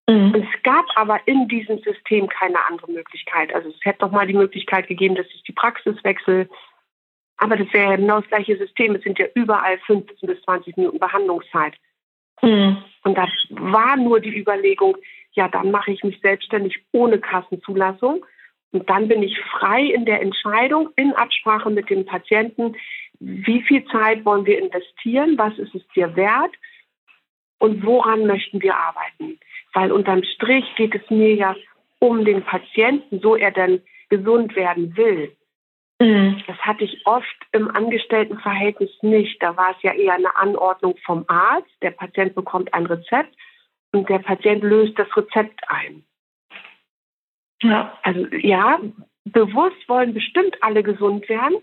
Mhm. 0.09 0.35
Es 0.35 0.63
gab 0.63 0.85
aber 0.95 1.19
in 1.25 1.47
diesem 1.47 1.79
System 1.79 2.27
keine 2.27 2.65
andere 2.67 2.91
Möglichkeit. 2.91 3.53
Also 3.53 3.69
es 3.69 3.75
hätte 3.83 4.05
noch 4.05 4.11
mal 4.11 4.27
die 4.27 4.33
Möglichkeit 4.33 4.87
gegeben, 4.87 5.15
dass 5.15 5.27
ich 5.33 5.43
die 5.43 5.53
Praxis 5.53 6.01
wechsle. 6.03 6.49
Aber 7.41 7.57
das 7.57 7.73
wäre 7.73 7.89
ja 7.89 7.95
genau 7.95 8.19
das 8.19 8.29
gleiche 8.29 8.55
System. 8.55 8.93
Es 8.93 9.01
sind 9.01 9.17
ja 9.17 9.25
überall 9.33 9.79
15 9.79 10.15
bis 10.21 10.39
20 10.43 10.77
Minuten 10.77 10.99
Behandlungszeit. 10.99 11.73
Mhm. 12.43 12.77
Und 13.03 13.17
das 13.17 13.31
war 13.49 13.97
nur 13.97 14.19
die 14.19 14.37
Überlegung, 14.37 14.95
ja, 15.31 15.47
dann 15.47 15.71
mache 15.71 15.91
ich 15.91 16.03
mich 16.03 16.19
selbstständig 16.21 16.85
ohne 16.91 17.17
Kassenzulassung. 17.17 18.23
Und 18.71 18.87
dann 18.91 19.07
bin 19.07 19.23
ich 19.23 19.39
frei 19.39 19.81
in 19.81 20.05
der 20.05 20.21
Entscheidung, 20.21 20.91
in 20.95 21.13
Absprache 21.13 21.71
mit 21.71 21.89
dem 21.89 22.05
Patienten, 22.05 22.75
wie 23.19 23.63
viel 23.63 23.83
Zeit 23.85 24.23
wollen 24.23 24.45
wir 24.45 24.59
investieren, 24.59 25.35
was 25.39 25.57
ist 25.57 25.73
es 25.73 25.81
dir 25.95 26.15
wert 26.15 26.53
und 27.57 27.83
woran 27.83 28.27
möchten 28.27 28.61
wir 28.61 28.77
arbeiten. 28.77 29.39
Weil 29.73 29.91
unterm 29.91 30.23
Strich 30.23 30.65
geht 30.75 30.93
es 30.93 31.09
mir 31.09 31.33
ja 31.33 31.55
um 31.97 32.23
den 32.23 32.43
Patienten, 32.43 33.19
so 33.19 33.35
er 33.35 33.51
denn 33.51 33.81
gesund 34.09 34.55
werden 34.55 34.95
will. 34.95 35.35
Mhm. 36.01 36.43
Das 36.47 36.57
hatte 36.57 36.83
ich 36.83 37.05
oft 37.05 37.35
im 37.51 37.69
Angestelltenverhältnis 37.69 38.89
nicht. 39.01 39.41
Da 39.41 39.55
war 39.55 39.75
es 39.75 39.83
ja 39.83 39.93
eher 39.93 40.15
eine 40.15 40.35
Anordnung 40.35 40.97
vom 41.05 41.25
Arzt. 41.27 41.71
Der 41.81 41.91
Patient 41.91 42.33
bekommt 42.33 42.73
ein 42.73 42.87
Rezept 42.87 43.35
und 43.91 44.09
der 44.09 44.19
Patient 44.19 44.63
löst 44.63 44.97
das 44.97 45.15
Rezept 45.15 45.61
ein. 45.67 46.03
Ja. 47.61 47.97
Also 48.01 48.25
ja, 48.37 48.79
bewusst 49.25 49.87
wollen 49.87 50.15
bestimmt 50.15 50.57
alle 50.61 50.81
gesund 50.81 51.29
werden, 51.29 51.57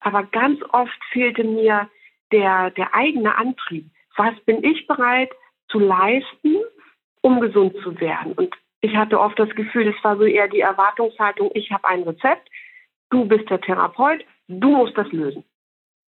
aber 0.00 0.22
ganz 0.24 0.60
oft 0.70 0.98
fehlte 1.10 1.44
mir 1.44 1.90
der, 2.32 2.70
der 2.70 2.94
eigene 2.94 3.36
Antrieb. 3.36 3.90
Was 4.16 4.34
bin 4.46 4.64
ich 4.64 4.86
bereit 4.86 5.30
zu 5.68 5.78
leisten, 5.78 6.56
um 7.20 7.40
gesund 7.40 7.76
zu 7.82 7.98
werden. 8.00 8.32
Und 8.32 8.54
ich 8.80 8.96
hatte 8.96 9.20
oft 9.20 9.38
das 9.38 9.50
Gefühl, 9.50 9.88
es 9.88 10.04
war 10.04 10.16
so 10.16 10.24
eher 10.24 10.48
die 10.48 10.60
Erwartungshaltung, 10.60 11.50
ich 11.54 11.70
habe 11.70 11.88
ein 11.88 12.02
Rezept, 12.02 12.48
du 13.12 13.26
bist 13.26 13.48
der 13.50 13.60
Therapeut, 13.60 14.24
du 14.48 14.70
musst 14.70 14.96
das 14.96 15.10
lösen. 15.12 15.44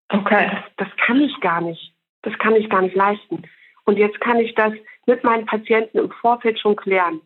Okay. 0.10 0.50
Das, 0.52 0.88
das 0.88 0.98
kann 1.06 1.22
ich 1.22 1.40
gar 1.42 1.62
nicht. 1.62 1.94
Das 2.22 2.38
kann 2.40 2.56
ich 2.56 2.70
gar 2.70 2.82
nicht 2.82 2.96
leisten. 2.96 3.44
Und 3.86 3.98
jetzt 3.98 4.20
kann 4.22 4.40
ich 4.40 4.56
das 4.56 4.74
mit 5.06 5.24
meinen 5.24 5.46
Patienten 5.46 5.98
im 5.98 6.12
Vorfeld 6.12 6.60
schon 6.60 6.76
klären. 6.76 7.22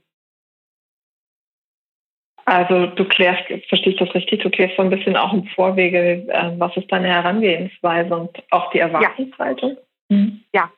Also 2.45 2.87
du 2.87 3.05
klärst, 3.05 3.43
verstehe 3.67 3.93
ich 3.93 3.99
das 3.99 4.13
richtig, 4.15 4.41
du 4.41 4.49
klärst 4.49 4.77
so 4.77 4.81
ein 4.81 4.89
bisschen 4.89 5.17
auch 5.17 5.33
im 5.33 5.45
Vorwege, 5.47 6.25
äh, 6.29 6.51
was 6.57 6.75
ist 6.77 6.89
deine 6.89 7.09
Herangehensweise 7.09 8.15
und 8.15 8.41
auch 8.51 8.71
die 8.71 8.79
Erwartungshaltung? 8.79 9.77
Ja. 10.09 10.17
Mhm. 10.17 10.43
ja. 10.53 10.71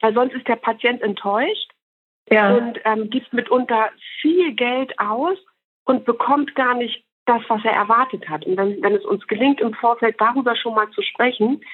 Weil 0.00 0.12
sonst 0.12 0.34
ist 0.34 0.48
der 0.48 0.56
Patient 0.56 1.00
enttäuscht 1.00 1.70
ja. 2.28 2.52
und 2.52 2.80
ähm, 2.84 3.08
gibt 3.10 3.32
mitunter 3.32 3.90
viel 4.20 4.54
Geld 4.54 4.98
aus 4.98 5.38
und 5.84 6.04
bekommt 6.04 6.56
gar 6.56 6.74
nicht 6.74 7.04
das, 7.26 7.42
was 7.48 7.64
er 7.64 7.72
erwartet 7.72 8.28
hat. 8.28 8.46
Und 8.46 8.56
wenn, 8.56 8.82
wenn 8.82 8.94
es 8.94 9.04
uns 9.04 9.26
gelingt, 9.26 9.60
im 9.60 9.74
Vorfeld 9.74 10.20
darüber 10.20 10.56
schon 10.56 10.74
mal 10.74 10.90
zu 10.90 11.02
sprechen, 11.02 11.64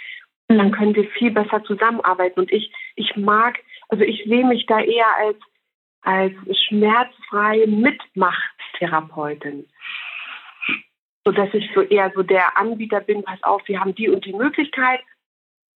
mhm. 0.48 0.58
dann 0.58 0.72
können 0.72 0.94
wir 0.94 1.08
viel 1.10 1.30
besser 1.30 1.62
zusammenarbeiten. 1.64 2.40
Und 2.40 2.52
ich, 2.52 2.72
ich 2.96 3.16
mag, 3.16 3.58
also 3.88 4.04
ich 4.04 4.24
sehe 4.24 4.46
mich 4.46 4.66
da 4.66 4.80
eher 4.80 5.06
als, 5.18 5.36
als 6.02 6.34
schmerzfreie 6.66 7.66
Mitmachtherapeutin. 7.66 9.68
So 11.24 11.32
dass 11.32 11.52
ich 11.52 11.70
so 11.74 11.82
eher 11.82 12.10
so 12.14 12.22
der 12.22 12.56
Anbieter 12.56 13.00
bin, 13.00 13.22
pass 13.22 13.42
auf, 13.42 13.62
wir 13.66 13.80
haben 13.80 13.94
die 13.94 14.08
und 14.08 14.24
die 14.24 14.32
Möglichkeit, 14.32 15.00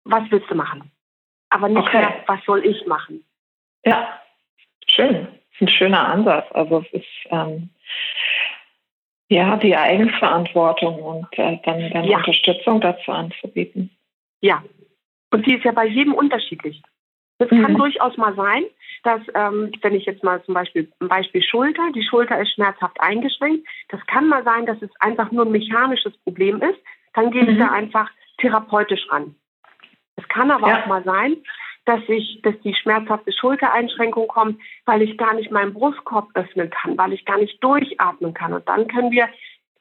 was 0.05 0.23
willst 0.31 0.49
du 0.49 0.55
machen? 0.55 0.91
Aber 1.49 1.67
nicht 1.67 1.87
okay. 1.87 1.97
mehr, 1.97 2.23
was 2.27 2.39
soll 2.45 2.65
ich 2.65 2.85
machen? 2.87 3.25
Ja, 3.83 4.21
Schön. 4.95 5.23
Das 5.23 5.55
ist 5.55 5.61
ein 5.61 5.67
schöner 5.69 6.07
Ansatz. 6.07 6.45
Also 6.51 6.79
es 6.79 7.01
ist 7.01 7.07
ähm, 7.29 7.69
ja 9.31 9.55
die 9.55 9.75
Eigenverantwortung 9.75 11.01
und 11.01 11.27
äh, 11.39 11.57
dann, 11.63 11.89
dann 11.91 12.03
ja. 12.03 12.17
Unterstützung 12.17 12.81
dazu 12.81 13.11
anzubieten. 13.11 13.89
Ja. 14.41 14.63
Und 15.31 15.45
die 15.45 15.55
ist 15.55 15.63
ja 15.63 15.71
bei 15.71 15.87
jedem 15.87 16.13
unterschiedlich. 16.13 16.81
Es 17.37 17.49
mhm. 17.49 17.63
kann 17.63 17.77
durchaus 17.77 18.17
mal 18.17 18.35
sein, 18.35 18.65
dass, 19.03 19.21
ähm, 19.33 19.71
wenn 19.81 19.95
ich 19.95 20.05
jetzt 20.05 20.23
mal 20.23 20.43
zum 20.43 20.53
Beispiel 20.53 20.91
ein 20.99 21.07
Beispiel 21.07 21.41
Schulter, 21.41 21.91
die 21.95 22.03
Schulter 22.03 22.39
ist 22.39 22.53
schmerzhaft 22.53 22.99
eingeschränkt. 22.99 23.65
Das 23.89 24.05
kann 24.05 24.27
mal 24.27 24.43
sein, 24.43 24.65
dass 24.65 24.81
es 24.81 24.91
einfach 24.99 25.31
nur 25.31 25.45
ein 25.45 25.51
mechanisches 25.51 26.15
Problem 26.19 26.61
ist. 26.61 26.79
Dann 27.13 27.31
gehe 27.31 27.43
ich 27.43 27.55
mhm. 27.55 27.59
da 27.59 27.71
einfach 27.71 28.11
therapeutisch 28.37 29.07
ran. 29.09 29.35
Es 30.17 30.27
kann 30.27 30.51
aber 30.51 30.67
ja. 30.67 30.81
auch 30.81 30.87
mal 30.87 31.03
sein, 31.03 31.37
dass 31.85 32.01
ich, 32.07 32.41
dass 32.43 32.59
die 32.63 32.75
schmerzhafte 32.75 33.31
Schultereinschränkung 33.31 34.27
kommt, 34.27 34.61
weil 34.85 35.01
ich 35.01 35.17
gar 35.17 35.33
nicht 35.33 35.51
meinen 35.51 35.73
Brustkorb 35.73 36.29
öffnen 36.35 36.69
kann, 36.69 36.97
weil 36.97 37.13
ich 37.13 37.25
gar 37.25 37.37
nicht 37.37 37.63
durchatmen 37.63 38.33
kann. 38.33 38.53
Und 38.53 38.67
dann 38.69 38.87
können 38.87 39.11
wir 39.11 39.27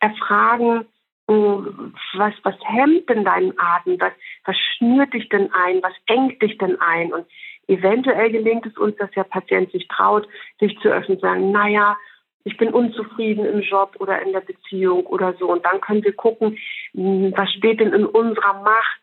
erfragen, 0.01 0.87
hm, 1.29 1.95
was, 2.15 2.35
was 2.43 2.57
hemmt 2.65 3.09
denn 3.09 3.25
deinen 3.25 3.53
Atem? 3.59 4.01
Was, 4.01 4.13
was 4.45 4.57
schnürt 4.57 5.13
dich 5.13 5.29
denn 5.29 5.53
ein? 5.53 5.83
Was 5.83 5.93
engt 6.07 6.43
dich 6.43 6.59
denn 6.59 6.81
ein? 6.81 7.13
Und 7.13 7.27
eventuell 7.69 8.31
gelingt 8.31 8.67
es 8.67 8.77
uns, 8.79 8.97
dass 8.97 9.11
der 9.13 9.25
Patient 9.25 9.71
sich 9.71 9.87
traut, 9.89 10.27
sich 10.59 10.79
zu 10.81 10.89
öffnen 10.89 11.19
und 11.19 11.21
sagen, 11.21 11.53
naja, 11.53 11.97
ich 12.45 12.57
bin 12.57 12.71
unzufrieden 12.71 13.45
im 13.45 13.61
Job 13.61 13.97
oder 13.99 14.23
in 14.23 14.33
der 14.33 14.41
Beziehung 14.41 15.05
oder 15.07 15.35
so. 15.35 15.53
Und 15.53 15.65
dann 15.65 15.81
können 15.81 16.03
wir 16.03 16.15
gucken, 16.15 16.59
hm, 16.95 17.33
was 17.37 17.51
steht 17.53 17.81
denn 17.81 17.93
in 17.93 18.07
unserer 18.07 18.63
Macht? 18.63 19.00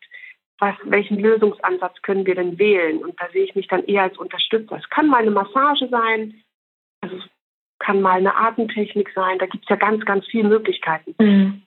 Was, 0.58 0.74
welchen 0.84 1.18
Lösungsansatz 1.18 2.02
können 2.02 2.26
wir 2.26 2.34
denn 2.34 2.58
wählen? 2.58 2.98
Und 2.98 3.20
da 3.20 3.28
sehe 3.32 3.44
ich 3.44 3.54
mich 3.54 3.68
dann 3.68 3.84
eher 3.84 4.02
als 4.02 4.18
Unterstützer. 4.18 4.76
Es 4.76 4.88
kann 4.90 5.08
mal 5.08 5.22
eine 5.22 5.30
Massage 5.30 5.88
sein, 5.88 6.42
also 7.00 7.16
es 7.16 7.24
kann 7.78 8.02
mal 8.02 8.18
eine 8.18 8.34
Atemtechnik 8.36 9.10
sein, 9.14 9.38
da 9.38 9.46
gibt 9.46 9.64
es 9.64 9.70
ja 9.70 9.76
ganz, 9.76 10.04
ganz 10.04 10.26
viele 10.26 10.48
Möglichkeiten. 10.48 11.14
Mhm. 11.18 11.62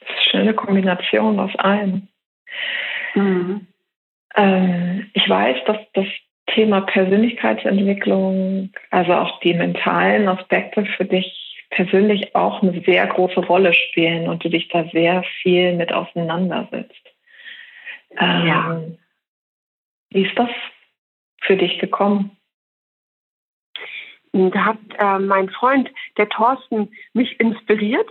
Das 0.00 0.08
ist 0.08 0.34
eine 0.34 0.44
schöne 0.44 0.54
Kombination 0.54 1.40
aus 1.40 1.54
allem. 1.56 2.08
Mhm. 3.14 3.66
Ähm, 4.36 5.10
ich 5.14 5.28
weiß, 5.28 5.64
dass 5.66 5.78
das 5.94 6.06
Thema 6.48 6.82
Persönlichkeitsentwicklung, 6.82 8.70
also 8.90 9.14
auch 9.14 9.40
die 9.40 9.54
mentalen 9.54 10.28
Aspekte 10.28 10.84
für 10.84 11.04
dich 11.04 11.42
persönlich 11.70 12.34
auch 12.34 12.62
eine 12.62 12.80
sehr 12.82 13.06
große 13.06 13.40
Rolle 13.40 13.72
spielen 13.72 14.28
und 14.28 14.44
du 14.44 14.48
dich 14.48 14.68
da 14.68 14.84
sehr 14.92 15.24
viel 15.42 15.74
mit 15.74 15.92
auseinandersetzt. 15.92 17.15
Ähm, 18.18 18.46
ja. 18.46 18.82
Wie 20.10 20.26
ist 20.26 20.38
das 20.38 20.50
für 21.42 21.56
dich 21.56 21.78
gekommen? 21.78 22.36
Da 24.32 24.64
hat 24.64 24.78
äh, 24.98 25.18
mein 25.18 25.48
Freund, 25.50 25.90
der 26.18 26.28
Thorsten, 26.28 26.90
mich 27.14 27.40
inspiriert. 27.40 28.08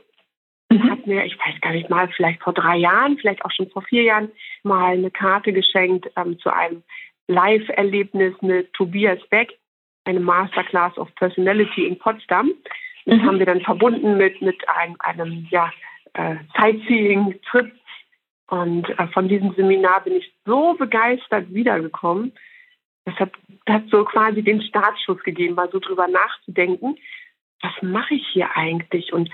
Mhm. 0.70 0.90
Hat 0.90 1.06
mir, 1.06 1.24
ich 1.26 1.38
weiß 1.38 1.62
gar 1.62 1.72
nicht 1.72 1.90
mal, 1.90 2.08
vielleicht 2.10 2.42
vor 2.42 2.54
drei 2.54 2.78
Jahren, 2.78 3.18
vielleicht 3.18 3.46
auch 3.46 3.52
schon 3.52 3.70
vor 3.70 3.84
vier 3.84 4.04
Jahren, 4.04 4.32
mal 4.64 4.94
eine 4.94 5.12
Karte 5.12 5.54
geschenkt 5.54 6.10
ähm, 6.16 6.40
zu 6.40 6.52
einem 6.52 6.84
Live-Erlebnis 7.28 8.34
mit 8.42 8.74
Tobias 8.74 9.20
Beck, 9.30 9.58
eine 10.06 10.20
Masterclass 10.20 10.98
of 10.98 11.14
Personality 11.16 11.86
in 11.86 11.98
Potsdam. 12.00 12.52
Das 13.06 13.18
mhm. 13.18 13.26
haben 13.26 13.40
wir 13.40 13.46
dann 13.46 13.62
verbunden 13.62 14.18
mit, 14.18 14.42
mit 14.42 14.68
einem, 14.68 14.96
einem 15.00 15.48
ja, 15.52 15.72
äh, 16.14 16.38
Sightseeing-Trip. 16.58 17.72
Und 18.48 18.88
äh, 18.90 19.08
von 19.08 19.28
diesem 19.28 19.54
Seminar 19.56 20.04
bin 20.04 20.16
ich 20.16 20.32
so 20.46 20.74
begeistert 20.74 21.54
wiedergekommen. 21.54 22.34
Das 23.06 23.16
hat, 23.16 23.32
das 23.66 23.76
hat 23.76 23.84
so 23.90 24.04
quasi 24.06 24.44
den 24.44 24.62
Startschuss 24.62 25.22
gegeben, 25.24 25.56
mal 25.56 25.70
so 25.72 25.80
drüber 25.80 26.08
nachzudenken, 26.08 26.98
was 27.62 27.74
mache 27.82 28.16
ich 28.16 28.28
hier 28.28 28.56
eigentlich 28.56 29.14
und 29.14 29.30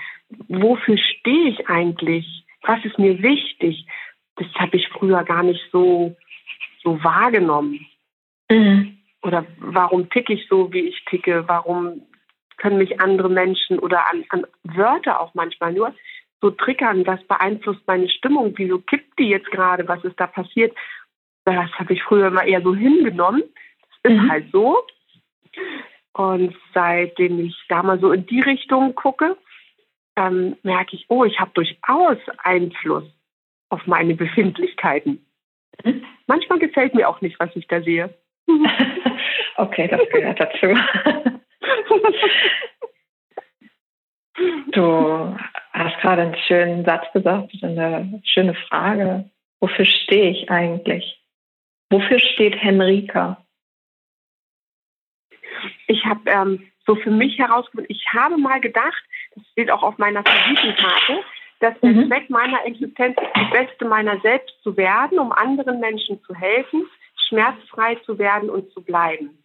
wofür 0.48 0.96
stehe 0.96 1.48
ich 1.48 1.68
eigentlich? 1.68 2.44
Was 2.62 2.84
ist 2.84 2.98
mir 2.98 3.22
wichtig? 3.22 3.86
Das 4.36 4.46
habe 4.54 4.76
ich 4.76 4.88
früher 4.88 5.24
gar 5.24 5.42
nicht 5.42 5.60
so, 5.70 6.16
so 6.82 7.02
wahrgenommen. 7.02 7.84
Mhm. 8.50 8.98
Oder 9.22 9.46
warum 9.58 10.08
ticke 10.10 10.32
ich 10.32 10.46
so, 10.48 10.72
wie 10.72 10.88
ich 10.88 11.04
ticke? 11.06 11.44
Warum 11.46 12.02
können 12.56 12.78
mich 12.78 13.00
andere 13.00 13.28
Menschen 13.28 13.78
oder 13.78 14.08
an, 14.10 14.24
an 14.30 14.46
Wörter 14.62 15.20
auch 15.20 15.34
manchmal 15.34 15.72
nur 15.72 15.94
so 16.42 16.50
triggern, 16.50 17.04
das 17.04 17.22
beeinflusst 17.24 17.86
meine 17.86 18.10
Stimmung. 18.10 18.52
Wieso 18.56 18.80
kippt 18.80 19.18
die 19.18 19.28
jetzt 19.28 19.50
gerade? 19.50 19.86
Was 19.88 20.04
ist 20.04 20.18
da 20.18 20.26
passiert? 20.26 20.76
Das 21.44 21.70
habe 21.78 21.94
ich 21.94 22.02
früher 22.02 22.26
immer 22.26 22.44
eher 22.44 22.60
so 22.60 22.74
hingenommen. 22.74 23.42
Das 24.02 24.12
ist 24.12 24.20
mhm. 24.20 24.30
halt 24.30 24.50
so. 24.52 24.82
Und 26.12 26.54
seitdem 26.74 27.38
ich 27.40 27.56
da 27.68 27.82
mal 27.82 27.98
so 28.00 28.12
in 28.12 28.26
die 28.26 28.40
Richtung 28.40 28.94
gucke, 28.94 29.38
ähm, 30.16 30.56
merke 30.62 30.96
ich, 30.96 31.06
oh, 31.08 31.24
ich 31.24 31.40
habe 31.40 31.52
durchaus 31.54 32.18
Einfluss 32.38 33.04
auf 33.70 33.86
meine 33.86 34.14
Befindlichkeiten. 34.14 35.24
Mhm. 35.84 36.04
Manchmal 36.26 36.58
gefällt 36.58 36.94
mir 36.94 37.08
auch 37.08 37.20
nicht, 37.20 37.38
was 37.40 37.54
ich 37.54 37.68
da 37.68 37.80
sehe. 37.80 38.12
okay, 39.56 39.88
das 39.88 40.00
gehört 40.10 40.40
dazu. 40.40 40.66
du 44.72 45.36
gerade 46.02 46.22
einen 46.22 46.36
schönen 46.36 46.84
Satz 46.84 47.10
gesagt, 47.12 47.54
eine 47.62 48.20
schöne 48.24 48.54
Frage. 48.54 49.30
Wofür 49.60 49.84
stehe 49.84 50.30
ich 50.30 50.50
eigentlich? 50.50 51.22
Wofür 51.90 52.18
steht 52.18 52.56
Henrika? 52.56 53.44
Ich 55.86 56.04
habe 56.04 56.28
ähm, 56.28 56.66
so 56.86 56.96
für 56.96 57.10
mich 57.10 57.38
herausgefunden, 57.38 57.86
ich 57.88 58.04
habe 58.12 58.36
mal 58.36 58.60
gedacht, 58.60 59.02
das 59.34 59.44
steht 59.52 59.70
auch 59.70 59.82
auf 59.82 59.98
meiner 59.98 60.24
Visitenkarte, 60.24 61.22
dass 61.60 61.78
der 61.80 61.90
mhm. 61.90 62.08
Zweck 62.08 62.28
meiner 62.28 62.66
Existenz 62.66 63.16
ist, 63.20 63.36
die 63.36 63.50
Beste 63.52 63.84
meiner 63.84 64.20
selbst 64.20 64.54
zu 64.62 64.76
werden, 64.76 65.18
um 65.20 65.30
anderen 65.30 65.78
Menschen 65.78 66.20
zu 66.24 66.34
helfen, 66.34 66.84
schmerzfrei 67.28 67.94
zu 68.04 68.18
werden 68.18 68.50
und 68.50 68.72
zu 68.72 68.82
bleiben. 68.82 69.41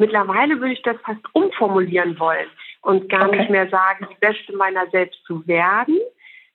Mittlerweile 0.00 0.58
würde 0.60 0.72
ich 0.72 0.80
das 0.80 0.96
fast 1.02 1.20
umformulieren 1.34 2.18
wollen 2.18 2.48
und 2.80 3.10
gar 3.10 3.28
okay. 3.28 3.40
nicht 3.40 3.50
mehr 3.50 3.68
sagen, 3.68 4.08
die 4.10 4.18
Beste 4.18 4.56
meiner 4.56 4.88
selbst 4.88 5.22
zu 5.26 5.46
werden, 5.46 5.98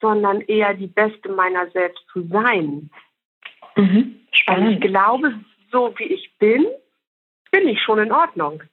sondern 0.02 0.42
eher 0.42 0.74
die 0.74 0.88
Beste 0.88 1.30
meiner 1.30 1.70
selbst 1.70 2.04
zu 2.12 2.24
sein. 2.24 2.90
Mhm. 3.75 4.20
Also 4.48 4.68
ich 4.68 4.82
glaube, 4.82 5.40
so 5.72 5.94
wie 5.98 6.06
ich 6.06 6.36
bin, 6.40 6.66
bin 7.52 7.68
ich 7.68 7.80
schon 7.84 8.00
in 8.00 8.12
Ordnung. 8.12 8.64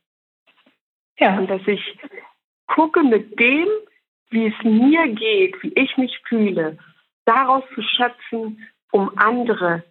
Ja. 1.18 1.36
Und 1.36 1.50
dass 1.50 1.60
ich 1.66 1.98
gucke 2.66 3.02
mit 3.02 3.38
dem, 3.38 3.68
wie 4.30 4.46
es 4.46 4.64
mir 4.64 5.06
geht, 5.08 5.62
wie 5.62 5.72
ich 5.74 5.98
mich 5.98 6.18
fühle, 6.26 6.78
daraus 7.26 7.62
zu 7.74 7.82
schöpfen, 7.82 8.66
um 8.90 9.10
andere 9.16 9.84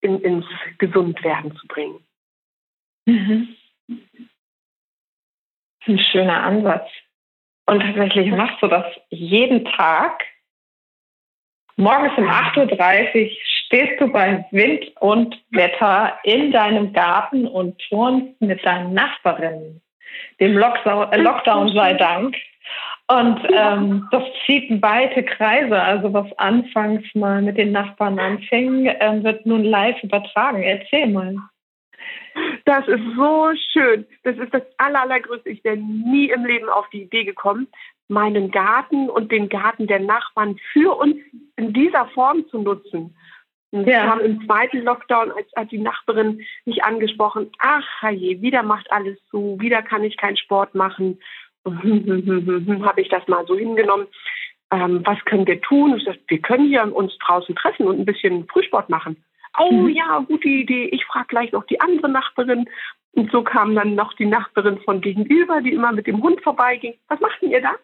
in, 0.00 0.20
ins 0.20 0.46
Gesundwerden 0.78 1.54
zu 1.56 1.66
bringen. 1.68 2.00
Mhm. 3.06 3.56
Ein 5.86 5.98
schöner 5.98 6.42
Ansatz. 6.42 6.88
Und 7.66 7.80
tatsächlich 7.80 8.30
machst 8.30 8.62
du 8.62 8.68
das 8.68 8.86
jeden 9.10 9.64
Tag. 9.64 10.24
Morgens 11.76 12.16
um 12.16 12.24
8.30 12.24 13.24
Uhr 13.24 13.36
stehst 13.66 14.00
du 14.00 14.08
bei 14.10 14.46
Wind 14.50 14.92
und 15.00 15.36
Wetter 15.50 16.18
in 16.24 16.52
deinem 16.52 16.92
Garten 16.92 17.46
und 17.46 17.78
turnst 17.88 18.40
mit 18.40 18.64
deinen 18.64 18.94
Nachbarinnen. 18.94 19.82
Dem 20.40 20.56
Lockdown, 20.56 21.12
äh, 21.12 21.18
Lockdown 21.18 21.74
sei 21.74 21.92
Dank. 21.98 22.36
Und 23.08 23.40
ähm, 23.52 24.08
das 24.10 24.24
zieht 24.44 24.82
weite 24.82 25.22
Kreise. 25.22 25.80
Also 25.80 26.12
was 26.12 26.26
anfangs 26.38 27.04
mal 27.14 27.42
mit 27.42 27.56
den 27.56 27.72
Nachbarn 27.72 28.18
anfing, 28.18 28.86
äh, 28.86 29.22
wird 29.22 29.46
nun 29.46 29.64
live 29.64 30.02
übertragen. 30.02 30.62
Erzähl 30.62 31.06
mal. 31.08 31.36
Das 32.64 32.86
ist 32.88 33.02
so 33.16 33.52
schön. 33.72 34.06
Das 34.24 34.36
ist 34.36 34.52
das 34.52 34.62
aller, 34.78 35.02
allergrößte. 35.02 35.48
Ich 35.48 35.64
wäre 35.64 35.76
nie 35.76 36.30
im 36.30 36.44
Leben 36.44 36.68
auf 36.68 36.88
die 36.90 37.02
Idee 37.02 37.24
gekommen, 37.24 37.68
meinen 38.08 38.50
Garten 38.50 39.08
und 39.08 39.32
den 39.32 39.48
Garten 39.48 39.86
der 39.86 40.00
Nachbarn 40.00 40.58
für 40.72 40.96
uns 40.96 41.16
in 41.56 41.72
dieser 41.72 42.06
Form 42.06 42.46
zu 42.48 42.58
nutzen. 42.58 43.16
Und 43.70 43.80
ja. 43.80 43.86
Wir 43.86 44.10
haben 44.10 44.20
im 44.20 44.46
zweiten 44.46 44.82
Lockdown, 44.82 45.32
als 45.32 45.48
hat 45.56 45.70
die 45.70 45.78
Nachbarin 45.78 46.44
mich 46.64 46.84
angesprochen, 46.84 47.50
ach 47.58 48.10
je, 48.10 48.40
wieder 48.40 48.62
macht 48.62 48.90
alles 48.92 49.18
zu, 49.30 49.56
wieder 49.60 49.82
kann 49.82 50.04
ich 50.04 50.16
keinen 50.16 50.36
Sport 50.36 50.74
machen. 50.74 51.18
habe 51.66 53.00
ich 53.00 53.08
das 53.08 53.26
mal 53.26 53.44
so 53.46 53.56
hingenommen. 53.56 54.06
Ähm, 54.70 55.02
was 55.04 55.18
können 55.24 55.46
wir 55.46 55.60
tun? 55.60 55.96
Ich 55.96 56.04
sag, 56.04 56.16
wir 56.28 56.38
können 56.38 56.68
hier 56.68 56.94
uns 56.94 57.16
draußen 57.18 57.54
treffen 57.54 57.86
und 57.86 57.98
ein 57.98 58.04
bisschen 58.04 58.46
Frühsport 58.48 58.88
machen. 58.88 59.16
Oh 59.58 59.72
mhm. 59.72 59.88
ja, 59.88 60.18
gute 60.20 60.48
Idee. 60.48 60.86
Ich 60.86 61.04
frage 61.06 61.28
gleich 61.28 61.52
noch 61.52 61.64
die 61.64 61.80
andere 61.80 62.08
Nachbarin. 62.08 62.68
Und 63.12 63.32
so 63.32 63.42
kam 63.42 63.74
dann 63.74 63.94
noch 63.94 64.12
die 64.14 64.26
Nachbarin 64.26 64.78
von 64.80 65.00
gegenüber, 65.00 65.62
die 65.62 65.72
immer 65.72 65.92
mit 65.92 66.06
dem 66.06 66.22
Hund 66.22 66.42
vorbeiging. 66.42 66.94
Was 67.08 67.20
macht 67.20 67.40
denn 67.40 67.50
ihr 67.50 67.62
da? 67.62 67.74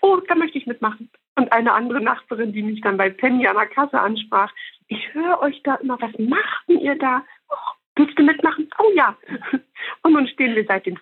Oh, 0.00 0.18
da 0.28 0.34
möchte 0.36 0.58
ich 0.58 0.66
mitmachen. 0.66 1.10
Und 1.34 1.52
eine 1.52 1.72
andere 1.72 2.00
Nachbarin, 2.00 2.52
die 2.52 2.62
mich 2.62 2.80
dann 2.82 2.96
bei 2.96 3.10
Penny 3.10 3.46
an 3.46 3.56
der 3.56 3.66
Kasse 3.66 3.98
ansprach. 3.98 4.52
Ich 4.86 5.12
höre 5.12 5.40
euch 5.40 5.60
da 5.64 5.74
immer, 5.76 6.00
was 6.00 6.12
macht 6.18 6.68
denn 6.68 6.78
ihr 6.78 6.96
da? 6.96 7.24
Oh, 7.48 7.72
willst 7.96 8.16
du 8.18 8.22
mitmachen? 8.22 8.70
Oh 8.78 8.92
ja. 8.94 9.16
Und 10.02 10.12
nun 10.12 10.28
stehen 10.28 10.54
wir 10.54 10.64
seit 10.64 10.86
dem 10.86 10.98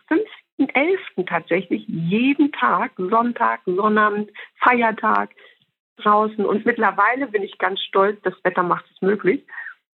5.11. 0.59 1.27
tatsächlich 1.27 1.85
jeden 1.87 2.53
Tag, 2.53 2.93
Sonntag, 2.97 3.61
Sonnabend, 3.67 4.31
Feiertag 4.61 5.31
draußen. 5.99 6.45
Und 6.45 6.65
mittlerweile 6.65 7.27
bin 7.27 7.43
ich 7.43 7.59
ganz 7.59 7.81
stolz, 7.81 8.21
das 8.23 8.35
Wetter 8.45 8.63
macht 8.63 8.87
es 8.93 9.03
möglich, 9.03 9.45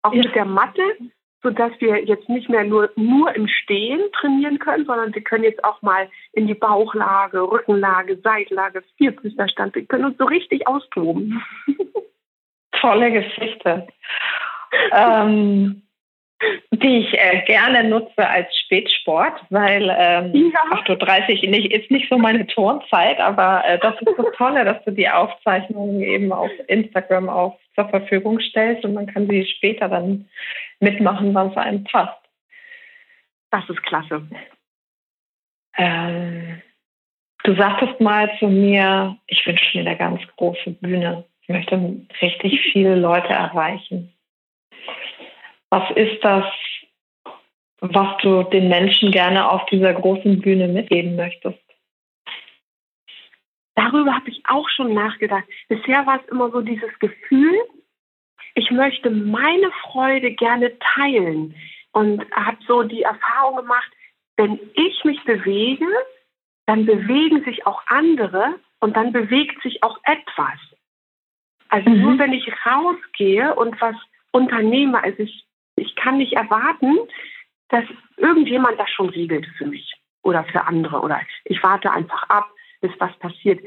auch 0.01 0.13
ja. 0.13 0.21
mit 0.23 0.35
der 0.35 0.45
Matte, 0.45 0.81
sodass 1.41 1.71
wir 1.79 2.03
jetzt 2.03 2.27
nicht 2.29 2.49
mehr 2.49 2.63
nur, 2.63 2.91
nur 2.95 3.33
im 3.35 3.47
Stehen 3.47 4.01
trainieren 4.13 4.59
können, 4.59 4.85
sondern 4.85 5.13
wir 5.13 5.21
können 5.21 5.43
jetzt 5.43 5.63
auch 5.63 5.81
mal 5.81 6.09
in 6.33 6.47
die 6.47 6.53
Bauchlage, 6.53 7.41
Rückenlage, 7.41 8.19
Seitlage, 8.23 8.83
Vierfüßlerstand, 8.97 9.75
wir 9.75 9.85
können 9.85 10.05
uns 10.05 10.17
so 10.17 10.25
richtig 10.25 10.67
austoben. 10.67 11.41
Tolle 12.71 13.11
Geschichte. 13.11 13.87
ähm, 14.91 15.81
die 16.71 16.99
ich 16.99 17.13
äh, 17.13 17.43
gerne 17.45 17.83
nutze 17.83 18.27
als 18.27 18.47
Spätsport, 18.57 19.41
weil 19.49 19.83
ähm, 19.97 20.51
ja. 20.53 20.77
8.30 20.77 21.43
Uhr 21.43 21.49
nicht, 21.49 21.71
ist 21.71 21.91
nicht 21.91 22.09
so 22.09 22.17
meine 22.17 22.47
Turnzeit, 22.47 23.19
aber 23.19 23.63
äh, 23.65 23.79
das 23.79 23.95
ist 23.95 24.17
das 24.17 24.35
Tolle, 24.37 24.63
dass 24.63 24.83
du 24.85 24.91
die 24.91 25.09
Aufzeichnungen 25.09 26.01
eben 26.01 26.31
auf 26.31 26.51
Instagram 26.67 27.27
auch 27.29 27.59
zur 27.75 27.89
Verfügung 27.89 28.39
stellst 28.39 28.85
und 28.85 28.93
man 28.93 29.07
kann 29.07 29.27
sie 29.29 29.45
später 29.45 29.89
dann 29.89 30.29
mitmachen, 30.79 31.33
wann 31.33 31.49
es 31.49 31.57
einem 31.57 31.83
passt. 31.83 32.17
Das 33.51 33.67
ist 33.69 33.83
klasse. 33.83 34.27
Ähm, 35.77 36.61
du 37.43 37.55
sagtest 37.55 37.99
mal 37.99 38.31
zu 38.39 38.47
mir, 38.47 39.17
ich 39.27 39.45
wünsche 39.45 39.77
mir 39.77 39.87
eine 39.87 39.97
ganz 39.97 40.21
große 40.37 40.71
Bühne. 40.71 41.25
Ich 41.41 41.49
möchte 41.49 42.05
richtig 42.21 42.61
viele 42.71 42.95
Leute 42.95 43.29
erreichen. 43.29 44.13
Was 45.69 45.89
ist 45.95 46.23
das, 46.23 46.45
was 47.81 48.17
du 48.21 48.43
den 48.43 48.69
Menschen 48.69 49.11
gerne 49.11 49.49
auf 49.49 49.65
dieser 49.67 49.93
großen 49.93 50.41
Bühne 50.41 50.67
mitgeben 50.67 51.15
möchtest? 51.15 51.59
Darüber 53.75 54.13
habe 54.13 54.29
ich 54.29 54.43
auch 54.45 54.67
schon 54.69 54.93
nachgedacht. 54.93 55.45
Bisher 55.69 56.05
war 56.05 56.19
es 56.21 56.29
immer 56.29 56.51
so 56.51 56.61
dieses 56.61 56.97
Gefühl, 56.99 57.55
ich 58.55 58.71
möchte 58.71 59.09
meine 59.09 59.71
Freude 59.83 60.31
gerne 60.31 60.77
teilen 60.79 61.55
und 61.91 62.25
habe 62.31 62.57
so 62.67 62.83
die 62.83 63.03
Erfahrung 63.03 63.57
gemacht, 63.57 63.89
wenn 64.35 64.59
ich 64.73 65.03
mich 65.05 65.23
bewege, 65.23 65.85
dann 66.65 66.85
bewegen 66.85 67.43
sich 67.43 67.65
auch 67.65 67.81
andere 67.87 68.55
und 68.79 68.95
dann 68.95 69.11
bewegt 69.11 69.61
sich 69.63 69.81
auch 69.83 69.97
etwas. 70.03 70.59
Also 71.69 71.89
mhm. 71.89 72.01
nur 72.01 72.19
wenn 72.19 72.33
ich 72.33 72.51
rausgehe 72.65 73.55
und 73.55 73.79
was 73.79 73.95
unternehme, 74.31 75.01
also 75.01 75.23
ich 75.23 75.45
ich 75.79 75.95
kann 75.95 76.17
nicht 76.17 76.33
erwarten, 76.33 76.97
dass 77.69 77.83
irgendjemand 78.17 78.79
das 78.79 78.89
schon 78.89 79.09
regelt 79.09 79.45
für 79.57 79.65
mich 79.65 79.93
oder 80.23 80.43
für 80.45 80.65
andere 80.65 81.01
oder 81.01 81.21
ich 81.45 81.61
warte 81.63 81.91
einfach 81.91 82.23
ab, 82.29 82.49
bis 82.81 82.91
was 82.99 83.15
passiert. 83.19 83.59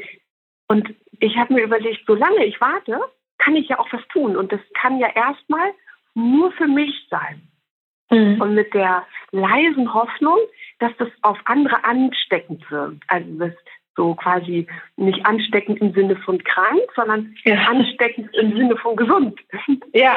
Und 0.69 0.95
ich 1.21 1.37
habe 1.37 1.55
mir 1.55 1.65
überlegt, 1.65 2.03
solange 2.07 2.45
ich 2.45 2.61
warte, 2.61 3.01
kann 3.39 3.57
ich 3.57 3.69
ja 3.69 3.79
auch 3.79 3.93
was 3.93 4.07
tun 4.09 4.37
und 4.37 4.53
das 4.53 4.61
kann 4.75 4.99
ja 4.99 5.09
erstmal 5.15 5.73
nur 6.15 6.53
für 6.53 6.69
mich 6.69 7.07
sein. 7.11 7.49
mhm. 8.13 8.41
und 8.41 8.55
mit 8.55 8.73
der 8.75 9.07
leisen 9.33 9.93
Hoffnung, 9.93 10.39
dass 10.79 10.93
das 10.99 11.09
auf 11.23 11.39
andere 11.45 11.83
ansteckend 11.85 12.71
wird. 12.71 12.97
Also 13.09 13.39
das 13.39 13.53
so 13.97 14.15
quasi 14.15 14.67
nicht 14.97 15.25
ansteckend 15.27 15.81
im 15.81 15.93
Sinne 15.93 16.17
von 16.17 16.43
krank, 16.43 16.81
sondern 16.95 17.35
ja. 17.45 17.57
ansteckend 17.69 18.35
im 18.35 18.57
Sinne 18.57 18.77
von 18.77 18.97
gesund. 18.97 19.39
Ja. 19.93 20.17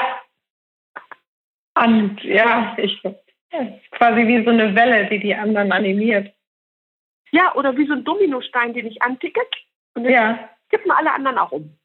Und 1.76 2.24
ja, 2.24 2.76
ich 2.78 3.02
quasi 3.92 4.28
wie 4.28 4.44
so 4.44 4.50
eine 4.50 4.76
Welle, 4.76 5.08
die 5.10 5.20
die 5.20 5.36
anderen 5.36 5.72
animiert. 5.72 6.34
Ja, 7.32 7.54
oder 7.56 7.76
wie 7.76 7.86
so 7.86 7.94
ein 7.94 8.04
Dominostein, 8.04 8.74
den 8.74 8.88
ich 8.88 9.02
anticke 9.02 9.42
und 9.94 10.04
dann 10.04 10.14
ja. 10.14 10.50
kippen 10.70 10.92
alle 10.92 11.14
anderen 11.14 11.38
auch 11.38 11.52
um. 11.52 11.78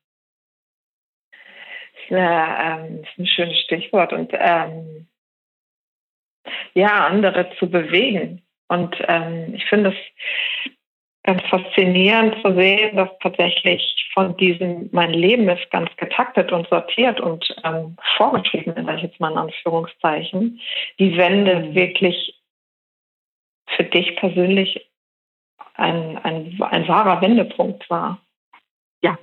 Das 1.31 2.03
ist, 2.05 2.12
eine, 2.12 2.87
ähm, 2.88 3.03
das 3.03 3.11
ist 3.11 3.18
ein 3.18 3.26
schönes 3.26 3.59
Stichwort. 3.61 4.12
Und 4.12 4.31
ähm, 4.33 5.09
ja, 6.74 7.07
andere 7.07 7.50
zu 7.59 7.68
bewegen. 7.70 8.42
Und 8.68 8.96
ähm, 9.09 9.55
ich 9.55 9.64
finde 9.68 9.90
es 9.90 9.96
ganz 11.22 11.42
faszinierend 11.48 12.37
zu 12.42 12.54
sehen, 12.54 12.96
dass 12.96 13.11
tatsächlich 13.20 14.09
von 14.14 14.37
diesem, 14.37 14.88
mein 14.92 15.12
Leben 15.12 15.48
ist 15.48 15.70
ganz 15.70 15.90
getaktet 15.96 16.50
und 16.52 16.68
sortiert 16.68 17.20
und 17.20 17.44
ähm, 17.64 17.96
vorgeschrieben, 18.16 18.74
sage 18.74 18.96
ich 18.96 19.02
jetzt 19.02 19.20
mal 19.20 19.33
in 19.33 19.38
Anführungszeichen, 19.38 20.61
die 20.98 21.16
Wende 21.16 21.56
mhm. 21.56 21.74
wirklich 21.74 22.40
für 23.76 23.85
dich 23.85 24.16
persönlich 24.16 24.90
ein, 25.74 26.18
ein, 26.18 26.61
ein 26.62 26.88
wahrer 26.88 27.20
Wendepunkt 27.20 27.88
war. 27.88 28.20
Ja. 29.02 29.18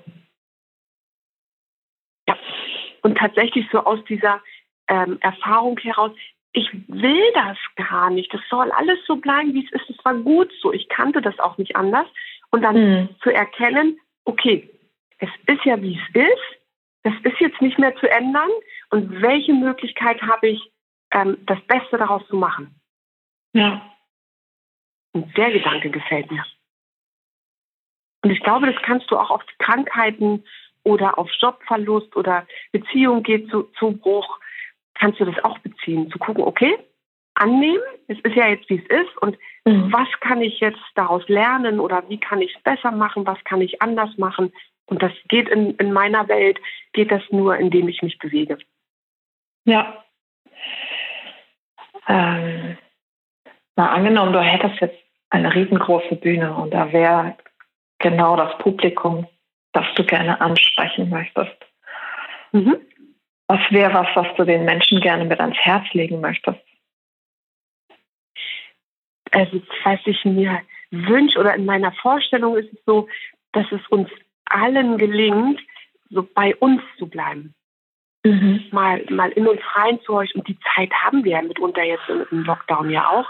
Ja. 2.28 2.38
Und 3.02 3.18
tatsächlich 3.18 3.66
so 3.72 3.84
aus 3.84 4.04
dieser 4.06 4.42
ähm, 4.88 5.18
Erfahrung 5.22 5.78
heraus, 5.80 6.12
ich 6.58 6.74
will 6.88 7.32
das 7.36 7.58
gar 7.76 8.10
nicht. 8.10 8.34
Das 8.34 8.42
soll 8.50 8.72
alles 8.72 8.98
so 9.06 9.18
bleiben, 9.18 9.54
wie 9.54 9.64
es 9.64 9.72
ist. 9.72 9.92
Es 9.92 10.04
war 10.04 10.16
gut 10.16 10.52
so. 10.60 10.74
Ich 10.74 10.90
kannte 10.90 11.22
das 11.22 11.38
auch 11.38 11.60
nicht 11.60 11.76
anders. 11.76 12.08
Und 12.50 12.64
dann 12.64 12.76
mhm. 12.76 13.10
zu 13.22 13.30
erkennen, 13.30 14.00
okay, 14.26 14.68
es 15.20 15.30
ist 15.46 15.64
ja, 15.66 15.80
wie 15.84 16.00
es 16.00 16.16
ist. 16.16 16.60
Das 17.04 17.14
ist 17.22 17.40
jetzt 17.40 17.62
nicht 17.62 17.78
mehr 17.78 17.96
zu 17.98 18.10
ändern. 18.10 18.50
Und 18.90 19.22
welche 19.22 19.54
Möglichkeit 19.54 20.20
habe 20.24 20.48
ich, 20.48 20.72
ähm, 21.12 21.38
das 21.46 21.62
Beste 21.68 22.00
daraus 22.00 22.28
zu 22.28 22.36
machen? 22.36 22.82
Ja. 23.54 23.96
Und 25.14 25.38
der 25.38 25.52
Gedanke 25.52 25.92
gefällt 25.92 26.32
mir. 26.32 26.44
Und 28.24 28.32
ich 28.32 28.40
glaube, 28.40 28.66
das 28.66 28.82
kannst 28.82 29.12
du 29.12 29.18
auch 29.18 29.30
auf 29.30 29.44
Krankheiten 29.60 30.44
oder 30.84 31.20
auf 31.20 31.30
Jobverlust 31.40 32.16
oder 32.16 32.48
Beziehung 32.72 33.22
geht 33.22 33.52
zu, 33.52 33.64
zu 33.78 33.92
Bruch 33.92 34.40
kannst 35.00 35.20
du 35.20 35.26
das 35.26 35.44
auch 35.44 35.58
beziehen, 35.60 36.10
zu 36.12 36.20
gucken, 36.20 36.44
okay, 36.44 36.78
annehmen, 37.36 37.84
es 38.08 38.20
ist 38.20 38.36
ja 38.36 38.48
jetzt, 38.48 38.70
wie 38.70 38.80
es 38.80 39.02
ist 39.02 39.18
und 39.22 39.38
mhm. 39.66 39.92
was 39.92 40.08
kann 40.22 40.42
ich 40.42 40.60
jetzt 40.60 40.82
daraus 40.96 41.28
lernen 41.28 41.80
oder 41.80 42.04
wie 42.10 42.20
kann 42.20 42.42
ich 42.42 42.56
es 42.56 42.62
besser 42.64 42.92
machen, 42.92 43.26
was 43.26 43.42
kann 43.44 43.62
ich 43.62 43.82
anders 43.82 44.18
machen. 44.18 44.52
Und 44.88 45.04
das 45.04 45.12
geht 45.28 45.50
in, 45.50 45.76
in 45.76 45.94
meiner 45.94 46.28
Welt, 46.28 46.60
geht 46.94 47.12
das 47.12 47.22
nur, 47.30 47.58
indem 47.58 47.88
ich 47.90 48.02
mich 48.02 48.18
bewege. 48.18 48.58
Ja. 49.66 50.04
Ähm, 52.08 52.78
mal 53.76 53.90
angenommen, 53.90 54.34
du 54.34 54.42
hättest 54.42 54.80
jetzt 54.80 54.98
eine 55.30 55.54
riesengroße 55.54 56.16
Bühne 56.16 56.56
und 56.56 56.72
da 56.72 56.92
wäre 56.94 57.38
genau 58.00 58.38
das 58.38 58.58
Publikum, 58.60 59.28
das 59.74 59.86
du 59.96 60.06
gerne 60.06 60.40
ansprechen 60.40 61.10
möchtest. 61.10 61.56
Mhm. 62.54 62.78
Was 63.48 63.62
wäre 63.72 63.94
was, 63.94 64.08
was 64.16 64.36
du 64.36 64.44
den 64.44 64.66
Menschen 64.66 65.00
gerne 65.00 65.26
mit 65.26 65.40
ans 65.40 65.58
Herz 65.58 65.86
legen 65.94 66.20
möchtest? 66.20 66.60
Also, 69.32 69.62
was 69.84 70.00
ich 70.06 70.24
mir 70.26 70.62
wünsche 70.92 71.40
oder 71.40 71.56
in 71.56 71.66
meiner 71.66 71.92
Vorstellung 71.94 72.58
ist 72.58 72.72
es 72.74 72.80
so, 72.86 73.08
dass 73.54 73.66
es 73.72 73.86
uns 73.90 74.10
allen 74.46 74.98
gelingt, 74.98 75.62
so 76.10 76.24
bei 76.24 76.56
uns 76.58 76.82
zu 76.98 77.08
bleiben. 77.08 77.54
Mhm. 78.24 78.66
Mal, 78.72 79.06
mal 79.10 79.32
in 79.32 79.48
uns 79.48 79.62
reinzuhorchen. 79.76 80.42
Und 80.42 80.48
die 80.48 80.58
Zeit 80.76 80.92
haben 80.94 81.24
wir 81.24 81.34
ja 81.34 81.42
mitunter 81.42 81.84
jetzt 81.84 82.08
im 82.10 82.44
Lockdown 82.44 82.90
ja 82.90 83.10
auch. 83.10 83.30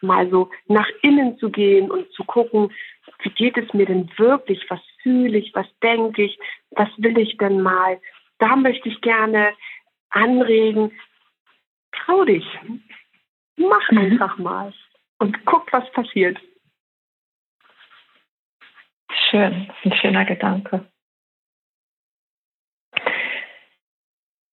Mal 0.00 0.30
so 0.30 0.50
nach 0.66 0.88
innen 1.02 1.38
zu 1.38 1.50
gehen 1.50 1.90
und 1.90 2.10
zu 2.12 2.24
gucken, 2.24 2.72
wie 3.22 3.30
geht 3.30 3.58
es 3.58 3.72
mir 3.74 3.86
denn 3.86 4.10
wirklich? 4.16 4.64
Was 4.68 4.80
fühle 5.02 5.38
ich? 5.38 5.54
Was 5.54 5.66
denke 5.82 6.22
ich? 6.22 6.38
Was 6.70 6.88
will 6.98 7.18
ich 7.18 7.36
denn 7.36 7.60
mal? 7.60 7.98
Da 8.38 8.56
möchte 8.56 8.88
ich 8.88 9.00
gerne 9.00 9.52
anregen, 10.10 10.92
trau 11.92 12.24
dich, 12.24 12.46
mach 13.56 13.90
mhm. 13.90 13.98
einfach 13.98 14.38
mal 14.38 14.72
und 15.18 15.44
guck, 15.44 15.72
was 15.72 15.90
passiert. 15.92 16.38
Schön, 19.30 19.66
das 19.66 19.76
ist 19.76 19.92
ein 19.92 19.98
schöner 19.98 20.24
Gedanke. 20.24 20.86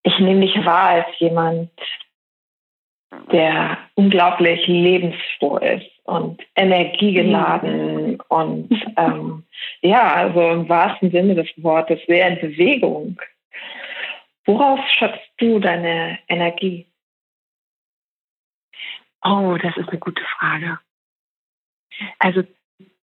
Ich 0.02 0.18
nehme 0.18 0.40
dich 0.46 0.64
wahr 0.64 0.90
als 0.90 1.18
jemand, 1.18 1.70
der 3.32 3.78
unglaublich 3.94 4.66
lebensfroh 4.66 5.58
ist 5.58 5.86
und 6.04 6.42
energiegeladen 6.54 8.12
mhm. 8.12 8.18
und 8.28 8.86
ähm, 8.96 9.44
ja, 9.80 10.14
also 10.14 10.40
im 10.50 10.68
wahrsten 10.68 11.10
Sinne 11.10 11.34
des 11.34 11.48
Wortes 11.56 12.00
sehr 12.06 12.28
in 12.28 12.40
Bewegung. 12.40 13.20
Worauf 14.44 14.80
schöpfst 14.88 15.32
du 15.38 15.58
deine 15.58 16.18
Energie? 16.28 16.86
Oh, 19.22 19.56
das 19.60 19.76
ist 19.76 19.88
eine 19.88 19.98
gute 19.98 20.22
Frage. 20.38 20.78
Also, 22.18 22.42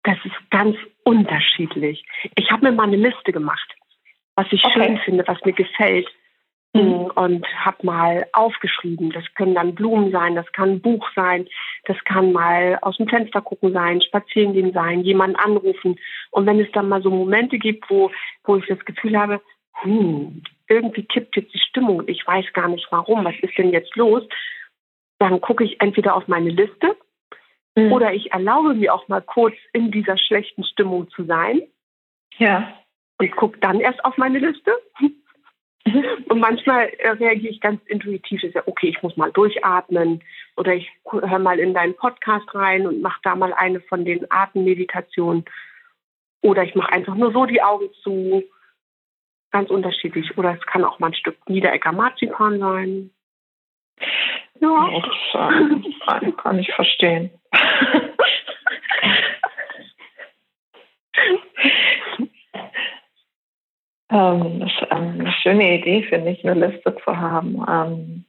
das 0.03 0.17
ist 0.23 0.49
ganz 0.49 0.77
unterschiedlich. 1.03 2.05
Ich 2.35 2.51
habe 2.51 2.65
mir 2.65 2.71
mal 2.71 2.87
eine 2.87 2.97
Liste 2.97 3.31
gemacht, 3.31 3.75
was 4.35 4.47
ich 4.51 4.63
okay. 4.63 4.85
schön 4.85 4.97
finde, 4.99 5.27
was 5.27 5.43
mir 5.45 5.53
gefällt. 5.53 6.07
Mhm. 6.73 7.11
Und 7.15 7.47
habe 7.65 7.85
mal 7.85 8.27
aufgeschrieben. 8.33 9.11
Das 9.11 9.23
können 9.35 9.55
dann 9.55 9.75
Blumen 9.75 10.11
sein, 10.11 10.35
das 10.35 10.51
kann 10.51 10.71
ein 10.71 10.81
Buch 10.81 11.07
sein, 11.15 11.47
das 11.85 11.97
kann 12.03 12.33
mal 12.33 12.77
aus 12.81 12.97
dem 12.97 13.07
Fenster 13.07 13.41
gucken 13.41 13.71
sein, 13.73 14.01
spazieren 14.01 14.53
gehen 14.53 14.73
sein, 14.73 15.01
jemanden 15.01 15.37
anrufen. 15.37 15.97
Und 16.31 16.45
wenn 16.45 16.59
es 16.59 16.71
dann 16.73 16.89
mal 16.89 17.01
so 17.01 17.09
Momente 17.09 17.57
gibt, 17.57 17.89
wo, 17.89 18.11
wo 18.43 18.57
ich 18.57 18.65
das 18.67 18.83
Gefühl 18.85 19.17
habe, 19.17 19.41
hm, 19.81 20.43
irgendwie 20.67 21.03
kippt 21.03 21.35
jetzt 21.35 21.53
die 21.53 21.59
Stimmung, 21.59 22.03
ich 22.07 22.25
weiß 22.25 22.45
gar 22.53 22.67
nicht 22.67 22.87
warum, 22.91 23.25
was 23.25 23.35
ist 23.41 23.57
denn 23.57 23.71
jetzt 23.71 23.95
los? 23.95 24.23
Dann 25.19 25.41
gucke 25.41 25.63
ich 25.63 25.81
entweder 25.81 26.15
auf 26.15 26.27
meine 26.27 26.49
Liste 26.49 26.95
mhm. 27.75 27.91
oder 27.91 28.13
ich 28.13 28.31
erlaube 28.31 28.73
mir 28.73 28.93
auch 28.93 29.07
mal 29.07 29.21
kurz 29.21 29.55
in 29.73 29.91
dieser 29.91 30.17
schlechten 30.17 30.63
Stimmung 30.63 31.09
zu 31.09 31.23
sein. 31.23 31.61
Ja. 32.37 32.73
Und 33.19 33.35
gucke 33.35 33.57
dann 33.59 33.79
erst 33.79 34.03
auf 34.05 34.17
meine 34.17 34.39
Liste. 34.39 34.71
Und 36.29 36.39
manchmal 36.39 36.89
äh, 36.99 37.09
reagiere 37.11 37.53
ich 37.53 37.61
ganz 37.61 37.81
intuitiv. 37.85 38.43
Ich 38.43 38.53
sage, 38.53 38.67
okay, 38.67 38.89
ich 38.89 39.01
muss 39.01 39.15
mal 39.15 39.31
durchatmen 39.31 40.21
oder 40.55 40.73
ich 40.73 40.91
höre 41.09 41.39
mal 41.39 41.59
in 41.59 41.73
deinen 41.73 41.95
Podcast 41.95 42.53
rein 42.53 42.85
und 42.85 43.01
mache 43.01 43.19
da 43.23 43.35
mal 43.35 43.53
eine 43.53 43.79
von 43.79 44.03
den 44.03 44.29
Atemmeditationen. 44.29 45.45
Oder 46.41 46.63
ich 46.63 46.75
mache 46.75 46.91
einfach 46.91 47.15
nur 47.15 47.31
so 47.31 47.45
die 47.45 47.61
Augen 47.61 47.89
zu 48.03 48.43
ganz 49.51 49.69
unterschiedlich. 49.69 50.37
Oder 50.37 50.53
es 50.53 50.65
kann 50.65 50.83
auch 50.83 50.99
mal 50.99 51.07
ein 51.07 51.15
Stück 51.15 51.37
Niederecker 51.49 51.91
Marzipan 51.91 52.59
sein. 52.59 53.11
Ja. 54.59 54.89
Das 55.01 56.23
äh, 56.23 56.31
kann 56.31 56.59
ich 56.59 56.73
verstehen. 56.73 57.31
ähm, 64.09 64.59
das 64.59 64.71
ist 64.71 64.87
ähm, 64.91 65.19
eine 65.19 65.31
schöne 65.41 65.79
Idee, 65.79 66.03
finde 66.03 66.31
ich, 66.31 66.47
eine 66.47 66.67
Liste 66.67 66.95
zu 67.03 67.17
haben. 67.17 67.63
Ähm, 67.67 68.25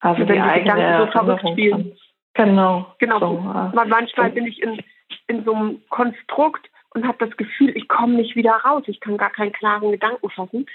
also 0.00 0.24
die, 0.24 0.32
die 0.32 0.40
eigene 0.40 1.06
so 1.06 1.12
verrückt 1.12 1.48
spielen. 1.52 1.96
Genau. 2.34 2.94
Genau. 2.98 3.18
So, 3.20 3.36
äh, 3.36 3.86
manchmal 3.86 4.30
so. 4.30 4.34
bin 4.34 4.46
ich 4.46 4.60
in, 4.62 4.80
in 5.28 5.44
so 5.44 5.54
einem 5.54 5.82
Konstrukt, 5.88 6.68
und 6.94 7.06
habe 7.06 7.26
das 7.26 7.36
Gefühl, 7.36 7.76
ich 7.76 7.88
komme 7.88 8.14
nicht 8.14 8.36
wieder 8.36 8.52
raus. 8.52 8.84
Ich 8.86 9.00
kann 9.00 9.16
gar 9.16 9.30
keinen 9.30 9.52
klaren 9.52 9.90
Gedanken 9.90 10.30
fassen. 10.30 10.66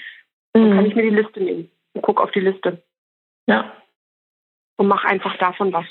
Dann 0.53 0.71
kann 0.71 0.83
mhm. 0.83 0.85
ich 0.85 0.95
mir 0.95 1.03
die 1.03 1.15
Liste 1.15 1.41
nehmen 1.41 1.71
und 1.93 2.01
gucke 2.01 2.23
auf 2.23 2.31
die 2.31 2.39
Liste. 2.39 2.81
Ja. 3.47 3.71
Und 4.77 4.87
mache 4.87 5.07
einfach 5.07 5.37
davon 5.37 5.73
was. 5.73 5.85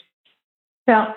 Ja, 0.87 1.15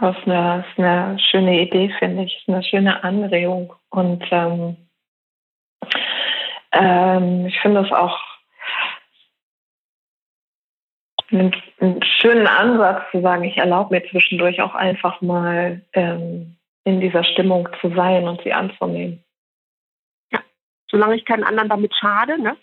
das 0.00 0.16
ist 0.16 0.26
eine, 0.26 0.58
das 0.58 0.66
ist 0.66 0.78
eine 0.78 1.18
schöne 1.18 1.60
Idee, 1.62 1.94
finde 1.98 2.24
ich. 2.24 2.34
Das 2.34 2.42
ist 2.42 2.48
eine 2.48 2.62
schöne 2.62 3.04
Anregung. 3.04 3.74
Und 3.90 4.24
ähm, 4.30 4.76
ähm, 6.72 7.46
ich 7.46 7.58
finde 7.60 7.80
es 7.80 7.92
auch 7.92 8.18
einen, 11.30 11.54
einen, 11.80 12.02
schönen 12.02 12.46
Ansatz 12.46 13.10
zu 13.10 13.20
sagen, 13.20 13.44
ich 13.44 13.56
erlaube 13.56 13.94
mir 13.94 14.08
zwischendurch 14.08 14.60
auch 14.60 14.74
einfach 14.74 15.20
mal 15.20 15.82
ähm, 15.92 16.57
in 16.88 17.00
dieser 17.00 17.22
Stimmung 17.22 17.68
zu 17.80 17.90
sein 17.94 18.26
und 18.26 18.42
sie 18.42 18.52
anzunehmen. 18.52 19.22
Ja, 20.32 20.40
solange 20.90 21.16
ich 21.16 21.26
keinen 21.26 21.44
anderen 21.44 21.68
damit 21.68 21.94
schade, 21.94 22.40
ne? 22.40 22.56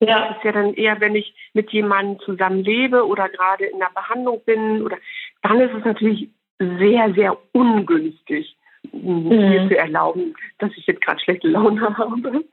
Ja. 0.00 0.28
Das 0.28 0.38
ist 0.38 0.44
ja 0.44 0.52
dann 0.52 0.72
eher, 0.72 0.98
wenn 1.00 1.14
ich 1.14 1.34
mit 1.52 1.70
jemandem 1.72 2.18
zusammen 2.20 2.64
lebe 2.64 3.06
oder 3.06 3.28
gerade 3.28 3.66
in 3.66 3.78
der 3.78 3.90
Behandlung 3.94 4.42
bin 4.46 4.82
oder 4.82 4.96
dann 5.42 5.60
ist 5.60 5.74
es 5.74 5.84
natürlich 5.84 6.30
sehr, 6.58 7.12
sehr 7.12 7.36
ungünstig, 7.52 8.56
mhm. 8.92 9.28
mir 9.28 9.68
zu 9.68 9.76
erlauben, 9.76 10.34
dass 10.58 10.70
ich 10.76 10.86
jetzt 10.86 11.02
gerade 11.02 11.20
schlechte 11.20 11.48
Laune 11.48 11.82
habe. 11.98 12.44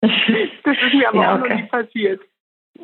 Das 0.00 0.10
ist 0.64 0.94
mir 0.94 1.08
aber 1.08 1.22
ja, 1.22 1.34
okay. 1.34 1.42
auch 1.42 1.48
noch 1.48 1.56
nicht 1.56 1.70
passiert. 1.70 2.20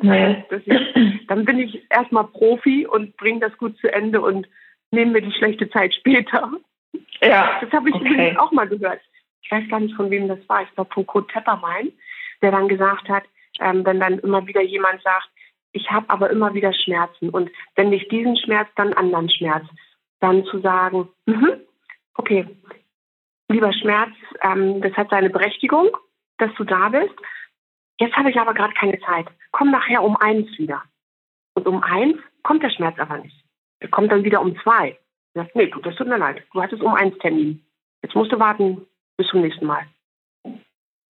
Nee. 0.00 0.44
Ich, 0.50 1.26
dann 1.28 1.44
bin 1.44 1.60
ich 1.60 1.80
erstmal 1.90 2.24
Profi 2.24 2.86
und 2.86 3.16
bringe 3.16 3.40
das 3.40 3.56
gut 3.56 3.78
zu 3.78 3.92
Ende 3.92 4.20
und 4.20 4.48
nehme 4.90 5.12
mir 5.12 5.22
die 5.22 5.32
schlechte 5.32 5.70
Zeit 5.70 5.94
später. 5.94 6.50
Ja. 7.20 7.58
Das 7.60 7.72
habe 7.72 7.88
ich 7.88 7.94
okay. 7.94 8.36
auch 8.38 8.52
mal 8.52 8.68
gehört. 8.68 9.00
Ich 9.42 9.50
weiß 9.50 9.68
gar 9.68 9.80
nicht, 9.80 9.94
von 9.94 10.10
wem 10.10 10.28
das 10.28 10.38
war. 10.48 10.62
Ich 10.62 10.74
glaube 10.74 10.92
von 10.92 11.06
Kurt 11.06 11.30
Tepperwein, 11.30 11.92
der 12.42 12.50
dann 12.52 12.68
gesagt 12.68 13.08
hat, 13.08 13.24
ähm, 13.60 13.84
wenn 13.84 14.00
dann 14.00 14.18
immer 14.20 14.46
wieder 14.46 14.62
jemand 14.62 15.02
sagt, 15.02 15.28
ich 15.72 15.90
habe 15.90 16.08
aber 16.08 16.30
immer 16.30 16.54
wieder 16.54 16.72
Schmerzen 16.72 17.30
und 17.30 17.50
wenn 17.76 17.90
nicht 17.90 18.10
diesen 18.10 18.36
Schmerz, 18.36 18.68
dann 18.76 18.94
anderen 18.94 19.30
Schmerz, 19.30 19.66
dann 20.20 20.44
zu 20.46 20.60
sagen, 20.60 21.08
mhm, 21.26 21.60
okay, 22.14 22.46
lieber 23.48 23.72
Schmerz, 23.72 24.12
ähm, 24.42 24.80
das 24.80 24.92
hat 24.94 25.10
seine 25.10 25.30
Berechtigung, 25.30 25.96
dass 26.38 26.52
du 26.54 26.64
da 26.64 26.88
bist. 26.88 27.14
Jetzt 27.98 28.16
habe 28.16 28.30
ich 28.30 28.38
aber 28.38 28.54
gerade 28.54 28.74
keine 28.74 28.98
Zeit. 29.00 29.26
Komm 29.50 29.70
nachher 29.70 30.02
um 30.02 30.16
eins 30.16 30.46
wieder. 30.58 30.82
Und 31.54 31.66
um 31.66 31.82
eins 31.82 32.16
kommt 32.42 32.62
der 32.62 32.70
Schmerz 32.70 32.98
aber 32.98 33.18
nicht. 33.18 33.44
Der 33.82 33.88
kommt 33.88 34.12
dann 34.12 34.24
wieder 34.24 34.40
um 34.40 34.58
zwei. 34.60 34.98
Du 35.34 35.40
sagst, 35.40 35.54
nee, 35.54 35.66
du, 35.66 35.80
das 35.80 35.96
tut 35.96 36.08
mir 36.08 36.18
leid. 36.18 36.42
Du 36.52 36.62
hattest 36.62 36.82
um 36.82 36.94
eins 36.94 37.16
Termin. 37.18 37.64
Jetzt 38.02 38.14
musst 38.14 38.32
du 38.32 38.38
warten 38.38 38.86
bis 39.16 39.28
zum 39.28 39.42
nächsten 39.42 39.66
Mal. 39.66 39.86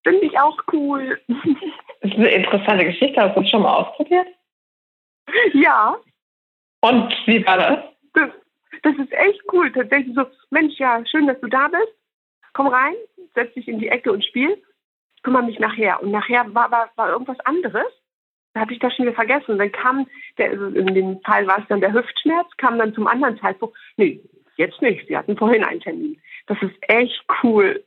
Finde 0.05 0.25
ich 0.25 0.39
auch 0.39 0.59
cool. 0.73 1.21
Das 2.01 2.13
ist 2.13 2.17
eine 2.17 2.31
interessante 2.31 2.85
Geschichte. 2.85 3.21
Hast 3.21 3.37
du 3.37 3.41
das 3.41 3.51
schon 3.51 3.63
mal 3.63 3.75
ausprobiert? 3.75 4.29
Ja. 5.53 5.97
Und 6.81 7.13
wie 7.27 7.45
war 7.45 7.57
das? 7.57 7.79
das? 8.15 8.31
Das 8.85 8.97
ist 8.97 9.13
echt 9.13 9.43
cool. 9.53 9.73
Tatsächlich 9.73 10.15
so, 10.15 10.25
Mensch, 10.51 10.79
ja, 10.79 11.05
schön, 11.07 11.27
dass 11.27 11.41
du 11.41 11.49
da 11.49 11.67
bist. 11.67 11.93
Komm 12.53 12.69
rein, 12.69 12.95
setz 13.35 13.53
dich 13.55 13.67
in 13.67 13.81
die 13.81 13.89
Ecke 13.89 14.13
und 14.13 14.25
spiel. 14.25 14.63
Kümmere 15.25 15.43
mich 15.43 15.59
nachher. 15.59 16.01
Und 16.01 16.13
nachher 16.13 16.55
war, 16.55 16.71
war, 16.71 16.89
war 16.95 17.11
irgendwas 17.11 17.41
anderes. 17.41 17.87
Hatte 18.59 18.73
ich 18.73 18.79
das 18.79 18.95
schon 18.95 19.07
wieder 19.07 19.15
vergessen. 19.15 19.59
dann 19.59 19.73
kam, 19.73 20.07
der, 20.39 20.51
also 20.51 20.67
in 20.67 20.95
dem 20.95 21.21
Fall 21.23 21.47
war 21.47 21.59
es 21.59 21.65
dann 21.69 21.81
der 21.81 21.93
Hüftschmerz, 21.93 22.49
kam 22.57 22.79
dann 22.79 22.95
zum 22.95 23.07
anderen 23.07 23.39
Zeitpunkt. 23.39 23.77
Nee, 23.97 24.21
jetzt 24.57 24.81
nicht. 24.83 25.07
Sie 25.07 25.17
hatten 25.17 25.37
vorhin 25.37 25.65
einen 25.65 25.81
Termin. 25.81 26.21
Das 26.47 26.59
ist 26.63 26.75
echt 26.83 27.25
cool. 27.43 27.85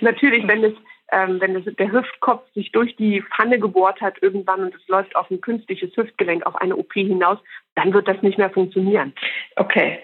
Natürlich, 0.00 0.46
wenn 0.46 0.64
es 0.64 0.74
ähm, 1.12 1.40
wenn 1.40 1.54
das, 1.54 1.74
der 1.74 1.90
Hüftkopf 1.90 2.48
sich 2.52 2.72
durch 2.72 2.94
die 2.96 3.22
Pfanne 3.22 3.58
gebohrt 3.58 4.00
hat 4.00 4.22
irgendwann 4.22 4.64
und 4.64 4.74
es 4.74 4.86
läuft 4.88 5.16
auf 5.16 5.30
ein 5.30 5.40
künstliches 5.40 5.96
Hüftgelenk, 5.96 6.46
auf 6.46 6.56
eine 6.56 6.76
OP 6.76 6.92
hinaus, 6.92 7.38
dann 7.74 7.92
wird 7.92 8.08
das 8.08 8.22
nicht 8.22 8.38
mehr 8.38 8.50
funktionieren. 8.50 9.12
Okay. 9.56 9.98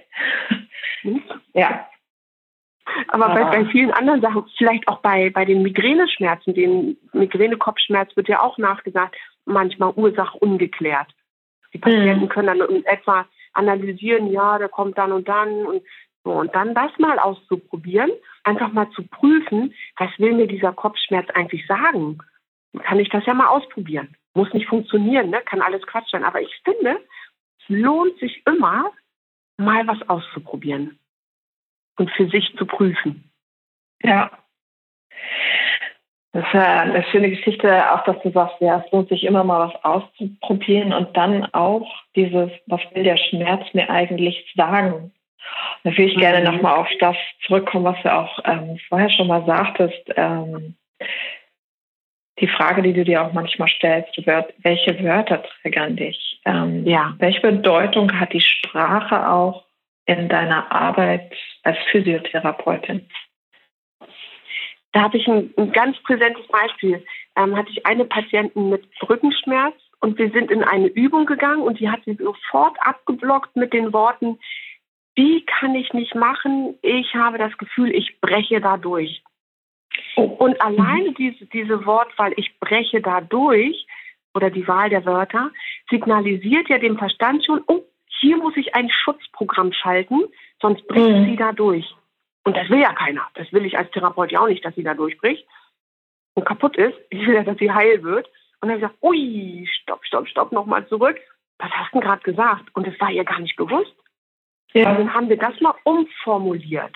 Hm? 1.03 1.23
Ja. 1.55 1.89
Aber 3.09 3.29
bei, 3.29 3.45
bei, 3.45 3.65
vielen 3.67 3.91
anderen 3.91 4.21
Sachen, 4.21 4.45
vielleicht 4.57 4.87
auch 4.89 5.01
bei, 5.01 5.31
bei 5.31 5.45
den 5.45 5.63
Migräneschmerzen, 5.63 6.55
den 6.55 6.97
Migränekopfschmerz 7.13 8.17
wird 8.17 8.29
ja 8.29 8.41
auch 8.41 8.59
nachgesagt, 8.59 9.17
manchmal 9.47 9.93
Ursache 9.97 10.39
ungeklärt. 10.39 11.09
Die 11.73 11.79
Patienten 11.79 12.25
mhm. 12.25 12.29
können 12.29 12.59
dann 12.59 12.69
in 12.69 12.85
etwa 12.85 13.27
analysieren, 13.53 14.31
ja, 14.31 14.59
der 14.59 14.69
kommt 14.69 14.99
dann 14.99 15.13
und 15.13 15.29
dann 15.29 15.67
und 15.67 15.83
so. 16.25 16.33
Und 16.33 16.55
dann 16.55 16.75
das 16.75 16.91
mal 16.99 17.19
auszuprobieren 17.19 18.11
einfach 18.47 18.73
mal 18.73 18.89
zu 18.91 19.03
prüfen, 19.03 19.75
was 19.97 20.11
will 20.19 20.33
mir 20.33 20.47
dieser 20.47 20.73
Kopfschmerz 20.73 21.29
eigentlich 21.31 21.67
sagen? 21.67 22.19
Kann 22.83 23.01
ich 23.01 23.09
das 23.09 23.27
ja 23.27 23.35
mal 23.35 23.49
ausprobieren. 23.49 24.17
Muss 24.35 24.53
nicht 24.53 24.69
funktionieren, 24.69 25.31
ne? 25.31 25.43
kann 25.45 25.63
alles 25.63 25.83
Quatsch 25.87 26.11
sein. 26.11 26.25
Aber 26.25 26.41
ich 26.41 26.55
finde, 26.65 27.01
es 27.61 27.69
lohnt 27.69 28.19
sich 28.19 28.47
immer, 28.47 28.93
mal 29.59 29.87
was 29.87 30.09
auszuprobieren 30.09 30.99
und 31.97 32.11
für 32.13 32.29
sich 32.29 32.55
zu 32.57 32.67
prüfen. 32.67 33.31
Ja. 34.03 34.31
Das 36.37 36.45
ist 36.49 36.55
eine 36.55 37.03
schöne 37.05 37.31
Geschichte, 37.31 37.91
auch 37.95 38.05
dass 38.05 38.21
du 38.21 38.31
sagst, 38.31 38.57
ja, 38.61 38.85
es 38.85 38.93
lohnt 38.93 39.09
sich 39.09 39.25
immer 39.25 39.43
mal 39.43 39.69
was 39.69 39.85
auszuprobieren 39.85 40.93
und 40.93 41.17
dann 41.17 41.47
auch 41.55 41.91
dieses, 42.15 42.51
was 42.67 42.83
will 42.93 43.05
der 43.05 43.17
Schmerz 43.17 43.63
mir 43.73 43.89
eigentlich 43.89 44.53
sagen? 44.55 45.13
Da 45.83 45.91
würde 45.93 46.03
ich 46.03 46.17
gerne 46.19 46.41
mhm. 46.41 46.57
nochmal 46.57 46.77
auf 46.77 46.89
das 47.01 47.17
zurückkommen, 47.47 47.87
was 47.87 48.03
du 48.03 48.13
auch 48.13 48.39
ähm, 48.45 48.79
vorher 48.87 49.09
schon 49.09 49.29
mal 49.29 49.47
sagtest. 49.47 50.13
Ähm, 50.15 50.75
die 52.39 52.49
Frage, 52.49 52.83
die 52.83 52.93
du 52.93 53.05
dir 53.05 53.25
auch 53.25 53.33
manchmal 53.33 53.69
stellst, 53.69 54.15
welche 54.27 55.03
Wörter 55.03 55.43
triggern 55.43 55.97
dich? 55.97 56.43
Ähm, 56.45 56.87
ja. 56.87 57.15
Welche 57.17 57.41
Bedeutung 57.41 58.21
hat 58.21 58.35
die 58.35 58.43
Sprache 58.43 59.27
auch 59.27 59.65
in 60.05 60.29
deiner 60.29 60.71
Arbeit 60.71 61.33
als 61.63 61.79
Physiotherapeutin? 61.91 63.09
Da 64.97 65.03
habe 65.03 65.19
ich 65.19 65.29
ein, 65.29 65.53
ein, 65.59 65.73
ganz 65.73 65.99
präsentes 66.05 66.47
Beispiel. 66.47 67.05
Ähm, 67.37 67.55
hatte 67.55 67.69
ich 67.69 67.85
eine 67.85 68.07
Patientin 68.07 68.71
mit 68.71 68.89
Rückenschmerz 69.07 69.75
und 70.01 70.17
wir 70.17 70.31
sind 70.31 70.51
in 70.51 70.65
eine 70.65 70.87
Übung 70.87 71.27
gegangen 71.27 71.61
und 71.61 71.79
die 71.79 71.91
hat 71.91 72.01
sie 72.07 72.15
sofort 72.15 72.79
abgeblockt 72.81 73.57
mit 73.57 73.75
den 73.75 73.93
Worten, 73.93 74.39
die 75.19 75.45
kann 75.45 75.75
ich 75.75 75.93
nicht 75.93 76.15
machen. 76.15 76.79
Ich 76.81 77.15
habe 77.15 77.37
das 77.37 77.59
Gefühl, 77.59 77.95
ich 77.95 78.23
breche 78.23 78.63
dadurch. 78.63 79.23
Oh. 80.17 80.23
Und 80.23 80.59
alleine 80.63 81.13
diese, 81.13 81.45
diese 81.45 81.85
Wortwahl, 81.85 82.33
ich 82.39 82.59
breche 82.59 83.03
dadurch, 83.03 83.87
oder 84.33 84.49
die 84.49 84.67
Wahl 84.67 84.89
der 84.89 85.05
Wörter, 85.05 85.51
signalisiert 85.91 86.71
ja 86.71 86.79
dem 86.79 86.97
Verstand 86.97 87.45
schon, 87.45 87.63
oh, 87.67 87.83
hier 88.19 88.39
muss 88.39 88.57
ich 88.57 88.75
ein 88.75 88.89
Schutzprogramm 88.89 89.75
schalten, 89.75 90.23
sonst 90.59 90.89
bricht 90.89 91.11
mhm. 91.11 91.25
sie 91.27 91.37
da 91.37 91.53
durch. 91.53 91.85
Und 92.47 92.57
das 92.57 92.71
will 92.71 92.79
ja 92.79 92.93
keiner. 92.93 93.27
Das 93.35 93.53
will 93.53 93.67
ich 93.67 93.77
als 93.77 93.91
Therapeut 93.91 94.31
ja 94.31 94.39
auch 94.39 94.47
nicht, 94.47 94.65
dass 94.65 94.73
sie 94.77 94.85
da 94.85 94.95
durchbricht 94.95 95.45
und 96.35 96.47
kaputt 96.47 96.77
ist. 96.77 96.97
Ich 97.11 97.27
will 97.27 97.35
ja, 97.35 97.43
dass 97.43 97.59
sie 97.59 97.73
heil 97.73 98.05
wird. 98.05 98.31
Und 98.61 98.69
dann 98.69 98.81
sagt, 98.81 98.95
ui, 99.03 99.69
stopp, 99.83 100.07
stopp, 100.07 100.29
stopp, 100.29 100.53
nochmal 100.53 100.87
zurück. 100.87 101.19
Was 101.59 101.73
hast 101.73 101.93
du 101.93 101.99
denn 101.99 102.07
gerade 102.07 102.23
gesagt? 102.23 102.67
Und 102.75 102.87
es 102.87 103.01
war 103.01 103.11
ihr 103.11 103.25
gar 103.25 103.41
nicht 103.41 103.57
bewusst. 103.57 103.97
Ja. 104.75 104.95
Dann 104.95 105.13
haben 105.13 105.29
wir 105.29 105.39
das 105.39 105.61
mal 105.61 105.75
umformuliert 105.83 106.95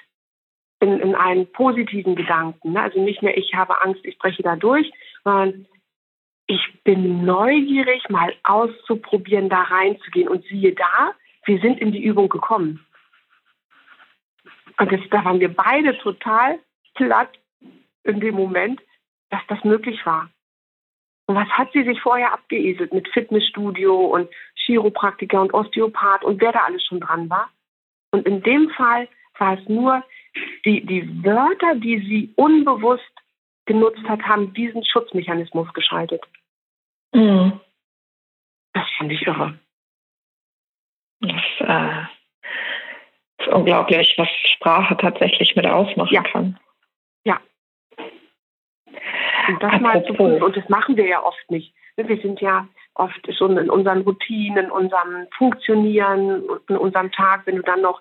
in, 0.79 1.01
in 1.01 1.17
einen 1.17 1.51
positiven 1.51 2.15
Gedanken. 2.15 2.75
Ne? 2.75 2.83
Also 2.83 3.03
nicht 3.03 3.21
mehr, 3.21 3.37
ich 3.37 3.53
habe 3.53 3.83
Angst, 3.83 4.05
ich 4.05 4.19
breche 4.19 4.45
da 4.45 4.55
durch, 4.55 4.89
sondern 5.25 5.67
ich 6.47 6.81
bin 6.85 7.25
neugierig, 7.25 8.09
mal 8.09 8.33
auszuprobieren, 8.45 9.49
da 9.49 9.63
reinzugehen. 9.63 10.29
Und 10.29 10.45
siehe 10.45 10.75
da, 10.75 11.13
wir 11.45 11.59
sind 11.59 11.81
in 11.81 11.91
die 11.91 12.05
Übung 12.05 12.29
gekommen. 12.29 12.87
Und 14.81 14.90
das, 14.90 15.01
da 15.11 15.23
waren 15.27 15.40
wir 15.40 15.53
beide 15.53 15.97
total 15.99 16.59
platt 16.95 17.38
in 18.03 18.19
dem 18.19 18.35
Moment, 18.35 18.81
dass 19.29 19.43
das 19.49 19.62
möglich 19.62 20.05
war. 20.07 20.31
Und 21.27 21.37
was 21.37 21.49
hat 21.49 21.71
sie 21.73 21.85
sich 21.85 22.01
vorher 22.01 22.33
abgeeselt 22.33 22.93
mit 22.95 23.07
Fitnessstudio 23.09 23.95
und 23.95 24.31
Chiropraktiker 24.55 25.43
und 25.43 25.53
Osteopath 25.53 26.25
und 26.25 26.40
wer 26.40 26.53
da 26.53 26.61
alles 26.61 26.83
schon 26.87 27.01
dran 27.01 27.29
war? 27.29 27.51
Und 28.11 28.27
in 28.27 28.43
dem 28.43 28.71
Fall 28.71 29.07
war 29.38 29.59
es 29.59 29.69
nur, 29.69 30.03
die, 30.64 30.85
die 30.85 31.25
Wörter, 31.25 31.75
die 31.75 31.99
sie 31.99 32.33
unbewusst 32.37 33.05
genutzt 33.66 34.03
hat, 34.09 34.23
haben 34.23 34.55
diesen 34.55 34.83
Schutzmechanismus 34.85 35.73
geschaltet. 35.75 36.23
Mhm. 37.12 37.61
Das 38.73 38.87
fand 38.97 39.12
ich 39.12 39.27
irre. 39.27 39.59
Das 41.21 41.43
äh, 41.59 42.20
ist 43.40 43.48
unglaublich, 43.48 44.14
was 44.16 44.29
Sprache 44.29 44.96
tatsächlich 44.96 45.57
mit 45.57 45.66
ausmachen 45.66 46.14
ja. 46.14 46.22
kann. 46.22 46.59
Ja. 47.24 47.38
Und 49.48 49.62
das 49.62 49.72
Apropos. 49.72 49.81
mal 49.81 50.05
zu 50.05 50.12
tun, 50.14 50.42
und 50.42 50.57
das 50.57 50.68
machen 50.68 50.96
wir 50.96 51.07
ja 51.07 51.22
oft 51.22 51.50
nicht. 51.50 51.74
Wir 51.96 52.16
sind 52.18 52.40
ja 52.40 52.66
oft 52.94 53.35
schon 53.37 53.57
in 53.57 53.70
unseren 53.70 54.03
Routinen, 54.03 54.66
in 54.66 54.70
unserem 54.70 55.26
Funktionieren, 55.37 56.42
in 56.68 56.76
unserem 56.76 57.11
Tag, 57.12 57.46
wenn 57.46 57.57
du 57.57 57.62
dann 57.62 57.83
noch 57.83 58.00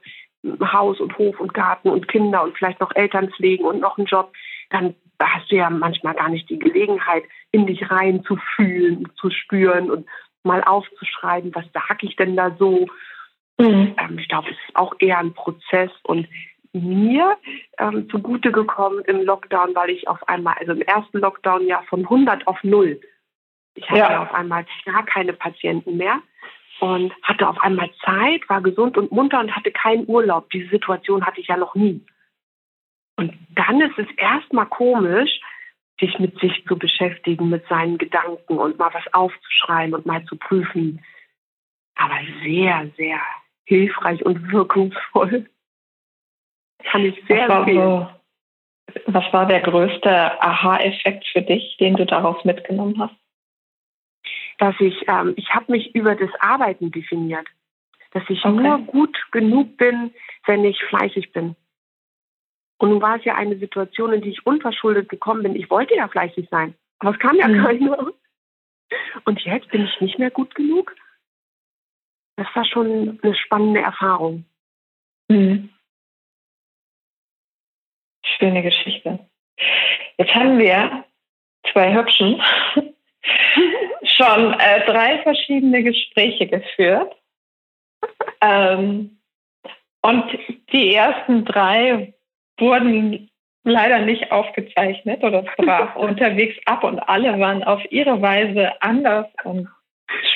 Haus 0.61 0.99
und 0.99 1.17
Hof 1.17 1.39
und 1.39 1.53
Garten 1.53 1.89
und 1.89 2.07
Kinder 2.07 2.43
und 2.43 2.57
vielleicht 2.57 2.79
noch 2.79 2.95
Eltern 2.95 3.29
pflegen 3.29 3.65
und 3.65 3.79
noch 3.79 3.97
einen 3.97 4.07
Job, 4.07 4.31
dann 4.69 4.95
hast 5.21 5.51
du 5.51 5.57
ja 5.57 5.69
manchmal 5.69 6.13
gar 6.13 6.29
nicht 6.29 6.49
die 6.49 6.59
Gelegenheit, 6.59 7.23
in 7.51 7.67
dich 7.67 7.89
rein 7.91 8.23
zu 8.23 8.37
fühlen, 8.55 9.09
zu 9.19 9.29
spüren 9.29 9.91
und 9.91 10.07
mal 10.43 10.63
aufzuschreiben, 10.63 11.53
was 11.53 11.65
sage 11.73 12.07
ich 12.07 12.15
denn 12.15 12.35
da 12.35 12.55
so. 12.57 12.87
Mhm. 13.59 13.95
Ähm, 13.97 14.19
ich 14.19 14.27
glaube, 14.27 14.49
es 14.49 14.57
ist 14.67 14.75
auch 14.75 14.95
eher 14.99 15.19
ein 15.19 15.33
Prozess 15.33 15.91
und 16.03 16.27
mir 16.71 17.37
ähm, 17.79 18.09
zugute 18.09 18.51
gekommen 18.51 19.03
im 19.05 19.23
Lockdown, 19.23 19.75
weil 19.75 19.89
ich 19.89 20.07
auf 20.07 20.27
einmal, 20.27 20.55
also 20.59 20.71
im 20.71 20.81
ersten 20.81 21.19
Lockdown 21.19 21.65
ja 21.67 21.81
von 21.89 22.01
100 22.01 22.47
auf 22.47 22.63
0 22.63 22.99
ich 23.79 23.89
hatte 23.89 23.99
ja. 23.99 24.23
auf 24.23 24.33
einmal 24.33 24.65
gar 24.85 25.05
keine 25.05 25.33
Patienten 25.33 25.97
mehr 25.97 26.21
und 26.79 27.13
hatte 27.23 27.47
auf 27.47 27.61
einmal 27.61 27.89
Zeit, 28.03 28.47
war 28.49 28.61
gesund 28.61 28.97
und 28.97 29.11
munter 29.11 29.39
und 29.39 29.55
hatte 29.55 29.71
keinen 29.71 30.07
Urlaub. 30.07 30.49
Diese 30.49 30.69
Situation 30.69 31.25
hatte 31.25 31.39
ich 31.39 31.47
ja 31.47 31.57
noch 31.57 31.75
nie. 31.75 32.05
Und 33.15 33.33
dann 33.49 33.81
ist 33.81 33.97
es 33.97 34.07
erstmal 34.17 34.65
komisch, 34.65 35.39
sich 35.99 36.17
mit 36.19 36.39
sich 36.39 36.65
zu 36.65 36.77
beschäftigen, 36.77 37.49
mit 37.49 37.67
seinen 37.67 37.97
Gedanken 37.97 38.57
und 38.57 38.79
mal 38.79 38.93
was 38.93 39.13
aufzuschreiben 39.13 39.93
und 39.93 40.05
mal 40.05 40.23
zu 40.25 40.37
prüfen. 40.37 41.03
Aber 41.95 42.19
sehr, 42.43 42.89
sehr 42.95 43.19
hilfreich 43.69 44.25
und 44.25 44.51
wirkungsvoll. 44.51 45.47
Kann 46.83 47.05
ich 47.05 47.23
sehr 47.27 47.47
was 47.47 47.67
war, 47.67 48.19
so, 48.95 49.11
was 49.13 49.33
war 49.33 49.45
der 49.45 49.61
größte 49.61 50.41
Aha-Effekt 50.41 51.25
für 51.27 51.41
dich, 51.41 51.77
den 51.77 51.95
du 51.95 52.05
daraus 52.05 52.43
mitgenommen 52.43 52.99
hast? 52.99 53.15
Dass 54.57 54.75
ich, 54.79 55.07
ähm, 55.07 55.33
ich 55.37 55.53
habe 55.53 55.71
mich 55.71 55.95
über 55.95 56.15
das 56.15 56.31
Arbeiten 56.39 56.91
definiert. 56.91 57.47
Dass 58.11 58.23
ich 58.27 58.43
okay. 58.43 58.59
nur 58.59 58.79
gut 58.79 59.15
genug 59.31 59.77
bin, 59.77 60.11
wenn 60.47 60.65
ich 60.65 60.83
fleißig 60.85 61.31
bin. 61.31 61.55
Und 62.79 62.89
nun 62.89 63.01
war 63.01 63.17
es 63.17 63.25
ja 63.25 63.35
eine 63.35 63.57
Situation, 63.57 64.13
in 64.13 64.21
die 64.21 64.29
ich 64.29 64.45
unverschuldet 64.47 65.09
gekommen 65.09 65.43
bin. 65.43 65.55
Ich 65.55 65.69
wollte 65.69 65.95
ja 65.95 66.07
fleißig 66.07 66.47
sein, 66.49 66.73
aber 66.99 67.11
es 67.11 67.19
kam 67.19 67.35
ja 67.35 67.47
mhm. 67.47 67.63
keiner. 67.63 68.07
Und 69.25 69.39
jetzt 69.41 69.69
bin 69.69 69.85
ich 69.85 70.01
nicht 70.01 70.17
mehr 70.17 70.31
gut 70.31 70.55
genug. 70.55 70.95
Das 72.39 72.47
war 72.55 72.63
schon 72.63 73.19
eine 73.21 73.35
spannende 73.35 73.81
Erfahrung. 73.81 74.45
Mhm. 75.27 75.69
Schöne 78.23 78.63
Geschichte. 78.63 79.19
Jetzt 80.17 80.33
haben 80.33 80.57
wir 80.57 81.03
zwei 81.69 81.93
Hübschen 81.93 82.41
schon 84.03 84.53
äh, 84.53 84.85
drei 84.85 85.21
verschiedene 85.23 85.83
Gespräche 85.83 86.47
geführt. 86.47 87.13
Ähm, 88.39 89.19
und 90.01 90.39
die 90.71 90.95
ersten 90.95 91.43
drei 91.43 92.13
wurden 92.57 93.29
leider 93.65 93.99
nicht 93.99 94.31
aufgezeichnet 94.31 95.25
oder 95.25 95.41
brach 95.57 95.93
unterwegs 95.97 96.55
ab 96.65 96.85
und 96.85 96.99
alle 96.99 97.37
waren 97.37 97.65
auf 97.65 97.81
ihre 97.91 98.21
Weise 98.21 98.81
anders 98.81 99.27
und 99.43 99.67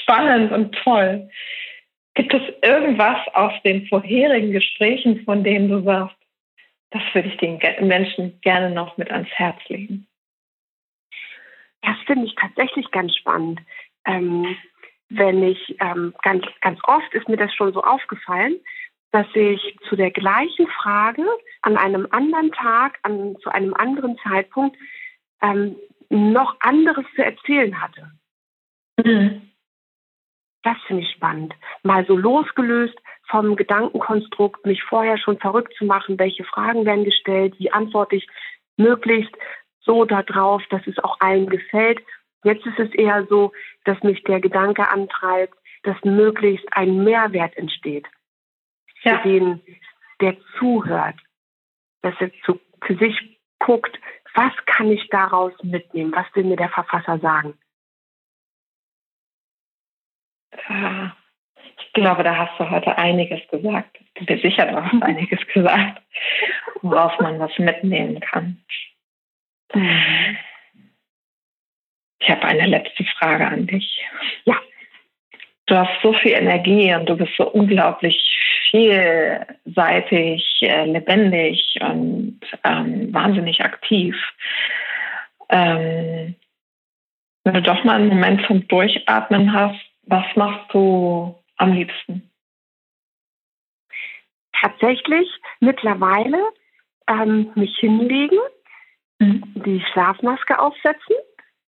spannend 0.01 0.51
und 0.51 0.75
toll. 0.83 1.29
Gibt 2.15 2.34
es 2.34 2.41
irgendwas 2.62 3.17
aus 3.34 3.54
den 3.63 3.88
vorherigen 3.88 4.52
Gesprächen, 4.52 5.23
von 5.23 5.43
denen 5.43 5.69
du 5.69 5.82
sagst, 5.84 6.15
das 6.91 7.02
würde 7.13 7.30
ich 7.30 7.38
den 7.38 7.60
Menschen 7.88 8.39
gerne 8.41 8.69
noch 8.69 8.97
mit 8.97 9.10
ans 9.12 9.30
Herz 9.32 9.58
legen? 9.67 10.08
Das 11.82 11.97
finde 12.06 12.28
ich 12.28 12.36
tatsächlich 12.36 12.89
ganz 12.91 13.15
spannend. 13.15 13.60
Ähm, 14.06 14.56
wenn 15.10 15.43
ich 15.43 15.76
ähm, 15.80 16.13
ganz, 16.21 16.45
ganz 16.62 16.80
oft 16.84 17.13
ist 17.13 17.28
mir 17.28 17.38
das 17.38 17.54
schon 17.54 17.73
so 17.73 17.82
aufgefallen, 17.84 18.56
dass 19.12 19.28
ich 19.36 19.78
zu 19.88 19.95
der 19.95 20.12
gleichen 20.12 20.67
Frage 20.67 21.26
an 21.62 21.78
einem 21.78 22.08
anderen 22.12 22.52
Tag, 22.52 22.99
an, 23.04 23.36
zu 23.41 23.49
einem 23.49 23.73
anderen 23.73 24.17
Zeitpunkt 24.19 24.78
ähm, 25.41 25.76
noch 26.10 26.56
anderes 26.62 27.06
zu 27.15 27.23
erzählen 27.23 27.80
hatte. 27.82 28.12
Mhm. 29.04 29.52
Das 30.63 30.78
finde 30.88 31.04
ich 31.04 31.12
spannend. 31.12 31.54
Mal 31.84 32.06
so 32.06 32.15
losgelöst 32.15 32.97
vom 33.30 33.56
Gedankenkonstrukt, 33.56 34.65
mich 34.65 34.84
vorher 34.84 35.17
schon 35.17 35.38
verrückt 35.38 35.73
zu 35.78 35.86
machen, 35.86 36.19
welche 36.19 36.43
Fragen 36.43 36.86
werden 36.86 37.04
gestellt, 37.04 37.56
wie 37.60 37.71
antworte 37.71 38.15
ich 38.15 38.28
möglichst 38.78 39.36
so 39.82 40.06
darauf, 40.06 40.63
dass 40.69 40.86
es 40.88 40.97
auch 40.99 41.17
allen 41.19 41.49
gefällt. 41.49 42.02
Jetzt 42.43 42.65
ist 42.65 42.80
es 42.80 42.93
eher 42.93 43.26
so, 43.28 43.52
dass 43.84 44.02
mich 44.04 44.23
der 44.23 44.39
Gedanke 44.39 44.89
antreibt, 44.89 45.58
dass 45.84 45.97
möglichst 46.04 46.65
ein 46.71 47.04
Mehrwert 47.04 47.58
entsteht 47.58 48.08
ja. 49.04 49.19
für 49.19 49.30
den, 49.30 49.62
der 50.21 50.38
zuhört, 50.58 51.15
dass 52.02 52.13
er 52.19 52.32
zu, 52.45 52.60
für 52.82 52.95
sich 52.95 53.39
guckt, 53.60 53.99
was 54.34 54.54
kann 54.65 54.91
ich 54.91 55.08
daraus 55.10 55.54
mitnehmen? 55.62 56.13
Was 56.15 56.26
will 56.34 56.45
mir 56.45 56.56
der 56.56 56.69
Verfasser 56.69 57.19
sagen? 57.19 57.54
Ich 61.77 61.93
glaube, 61.93 62.23
da 62.23 62.35
hast 62.37 62.59
du 62.59 62.69
heute 62.69 62.97
einiges 62.97 63.39
gesagt. 63.49 63.97
Ich 63.99 64.13
bin 64.13 64.35
mir 64.35 64.41
sicher, 64.41 64.65
du 64.65 64.83
hast 64.83 65.03
einiges 65.03 65.45
gesagt, 65.47 66.01
woraus 66.81 67.13
man 67.19 67.39
was 67.39 67.57
mitnehmen 67.59 68.19
kann. 68.19 68.63
Ich 72.19 72.29
habe 72.29 72.43
eine 72.45 72.67
letzte 72.67 73.03
Frage 73.17 73.45
an 73.47 73.67
dich. 73.67 74.01
Ja. 74.45 74.55
Du 75.65 75.77
hast 75.77 76.01
so 76.01 76.13
viel 76.13 76.33
Energie 76.33 76.93
und 76.93 77.07
du 77.07 77.15
bist 77.15 77.33
so 77.37 77.49
unglaublich 77.49 78.21
vielseitig, 78.69 80.43
äh, 80.61 80.85
lebendig 80.85 81.79
und 81.81 82.39
ähm, 82.63 83.13
wahnsinnig 83.13 83.61
aktiv. 83.61 84.15
Ähm, 85.49 86.35
wenn 87.43 87.53
du 87.53 87.61
doch 87.61 87.83
mal 87.83 87.95
einen 87.95 88.07
Moment 88.07 88.45
zum 88.47 88.67
Durchatmen 88.67 89.53
hast, 89.53 89.79
was 90.03 90.25
machst 90.35 90.73
du 90.73 91.35
am 91.57 91.73
liebsten? 91.73 92.29
Tatsächlich 94.61 95.29
mittlerweile 95.59 96.41
ähm, 97.07 97.51
mich 97.55 97.77
hinlegen, 97.77 98.39
mhm. 99.19 99.43
die 99.65 99.83
Schlafmaske 99.91 100.57
aufsetzen, 100.59 101.15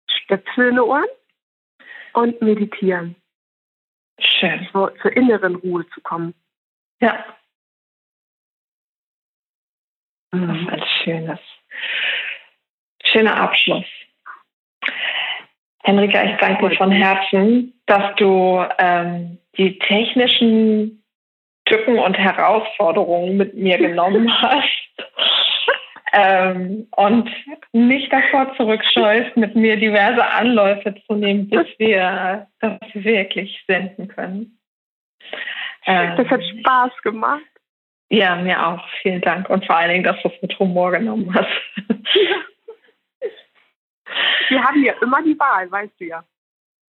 Stöpsel 0.08 0.70
in 0.70 0.76
die 0.76 0.82
Ohren 0.82 1.06
und 2.14 2.42
meditieren. 2.42 3.16
Schön. 4.20 4.68
So, 4.72 4.90
zur 5.02 5.16
inneren 5.16 5.56
Ruhe 5.56 5.88
zu 5.90 6.02
kommen. 6.02 6.34
Ja. 7.00 7.26
Das 10.32 10.42
ist 10.42 10.70
ein 10.70 10.84
schönes, 11.04 11.40
schöner 13.04 13.36
Abschluss. 13.36 13.86
Henrika, 15.84 16.24
ich 16.24 16.38
danke 16.38 16.70
dir 16.70 16.78
von 16.78 16.92
Herzen, 16.92 17.73
dass 17.94 18.16
du 18.16 18.66
ähm, 18.80 19.38
die 19.56 19.78
technischen 19.78 21.04
Tücken 21.66 22.00
und 22.00 22.18
Herausforderungen 22.18 23.38
mit 23.38 23.54
mir 23.54 23.78
genommen 23.88 24.34
hast 24.42 24.68
ähm, 26.12 26.88
und 26.96 27.30
nicht 27.72 28.12
davor 28.12 28.52
zurückscheust, 28.56 29.38
mit 29.38 29.56
mir 29.56 29.78
diverse 29.78 30.26
Anläufe 30.26 30.96
zu 31.06 31.14
nehmen, 31.14 31.50
bis 31.50 31.68
wir 31.78 32.48
das 32.60 32.80
wirklich 32.94 33.64
senden 33.68 34.08
können. 34.08 34.58
Ähm, 35.86 36.18
das 36.18 36.28
hat 36.30 36.42
Spaß 36.44 36.92
gemacht. 37.04 37.42
Ja, 38.10 38.36
mir 38.36 38.66
auch. 38.66 38.84
Vielen 39.02 39.22
Dank. 39.22 39.50
Und 39.50 39.66
vor 39.66 39.76
allen 39.76 39.92
Dingen, 39.92 40.04
dass 40.04 40.20
du 40.24 40.30
es 40.30 40.42
mit 40.42 40.58
Humor 40.58 40.92
genommen 40.92 41.32
hast. 41.34 41.48
Wir 44.50 44.64
haben 44.64 44.84
ja 44.84 44.94
immer 45.02 45.24
die 45.24 45.38
Wahl, 45.40 45.72
weißt 45.72 46.00
du 46.00 46.06
ja. 46.06 46.24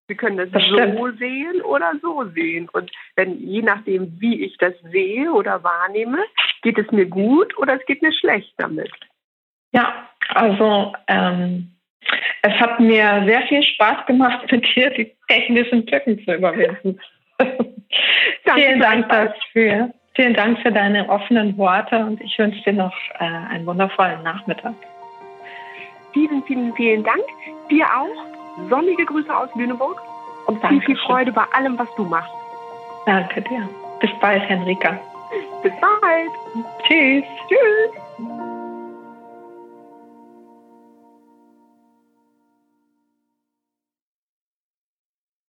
Wir 0.06 0.16
können 0.16 0.36
das, 0.36 0.50
das 0.50 0.62
so 0.62 0.76
stimmt. 0.76 1.18
sehen 1.18 1.62
oder 1.62 1.92
so 2.02 2.24
sehen. 2.34 2.68
Und 2.70 2.90
wenn, 3.16 3.38
je 3.40 3.62
nachdem, 3.62 4.20
wie 4.20 4.44
ich 4.44 4.56
das 4.58 4.74
sehe 4.90 5.32
oder 5.32 5.64
wahrnehme, 5.64 6.18
geht 6.62 6.78
es 6.78 6.90
mir 6.90 7.06
gut 7.06 7.56
oder 7.56 7.74
es 7.74 7.86
geht 7.86 8.02
mir 8.02 8.12
schlecht 8.12 8.52
damit. 8.58 8.90
Ja, 9.72 10.08
also 10.28 10.92
ähm, 11.08 11.74
es 12.42 12.52
hat 12.60 12.80
mir 12.80 13.22
sehr 13.26 13.42
viel 13.48 13.62
Spaß 13.62 14.06
gemacht, 14.06 14.40
mit 14.52 14.64
dir 14.74 14.90
die 14.90 15.12
technischen 15.28 15.86
Tücken 15.86 16.22
zu 16.24 16.34
überwinden. 16.34 17.00
Vielen 18.54 18.80
Dank 18.80 19.08
dafür. 19.08 19.90
Vielen 20.14 20.34
Dank 20.34 20.60
für 20.60 20.70
deine 20.70 21.08
offenen 21.08 21.56
Worte 21.58 21.98
und 21.98 22.20
ich 22.20 22.38
wünsche 22.38 22.62
dir 22.62 22.74
noch 22.74 22.94
äh, 23.18 23.24
einen 23.24 23.66
wundervollen 23.66 24.22
Nachmittag. 24.22 24.74
Vielen, 26.12 26.44
vielen, 26.44 26.72
vielen 26.76 27.02
Dank. 27.02 27.24
Dir 27.68 27.84
auch. 27.86 28.33
Sonnige 28.68 29.04
Grüße 29.04 29.34
aus 29.34 29.48
Lüneburg 29.54 30.00
und 30.46 30.64
viel, 30.66 30.80
viel 30.82 30.96
Freude 30.96 31.32
bei 31.32 31.44
allem, 31.52 31.78
was 31.78 31.88
du 31.96 32.04
machst. 32.04 32.32
Danke 33.06 33.42
dir. 33.42 33.68
Bis 34.00 34.10
bald, 34.20 34.42
Henrika. 34.48 34.98
Bis 35.62 35.72
bald. 35.80 36.30
Tschüss. 36.86 37.24
Tschüss. 37.48 38.03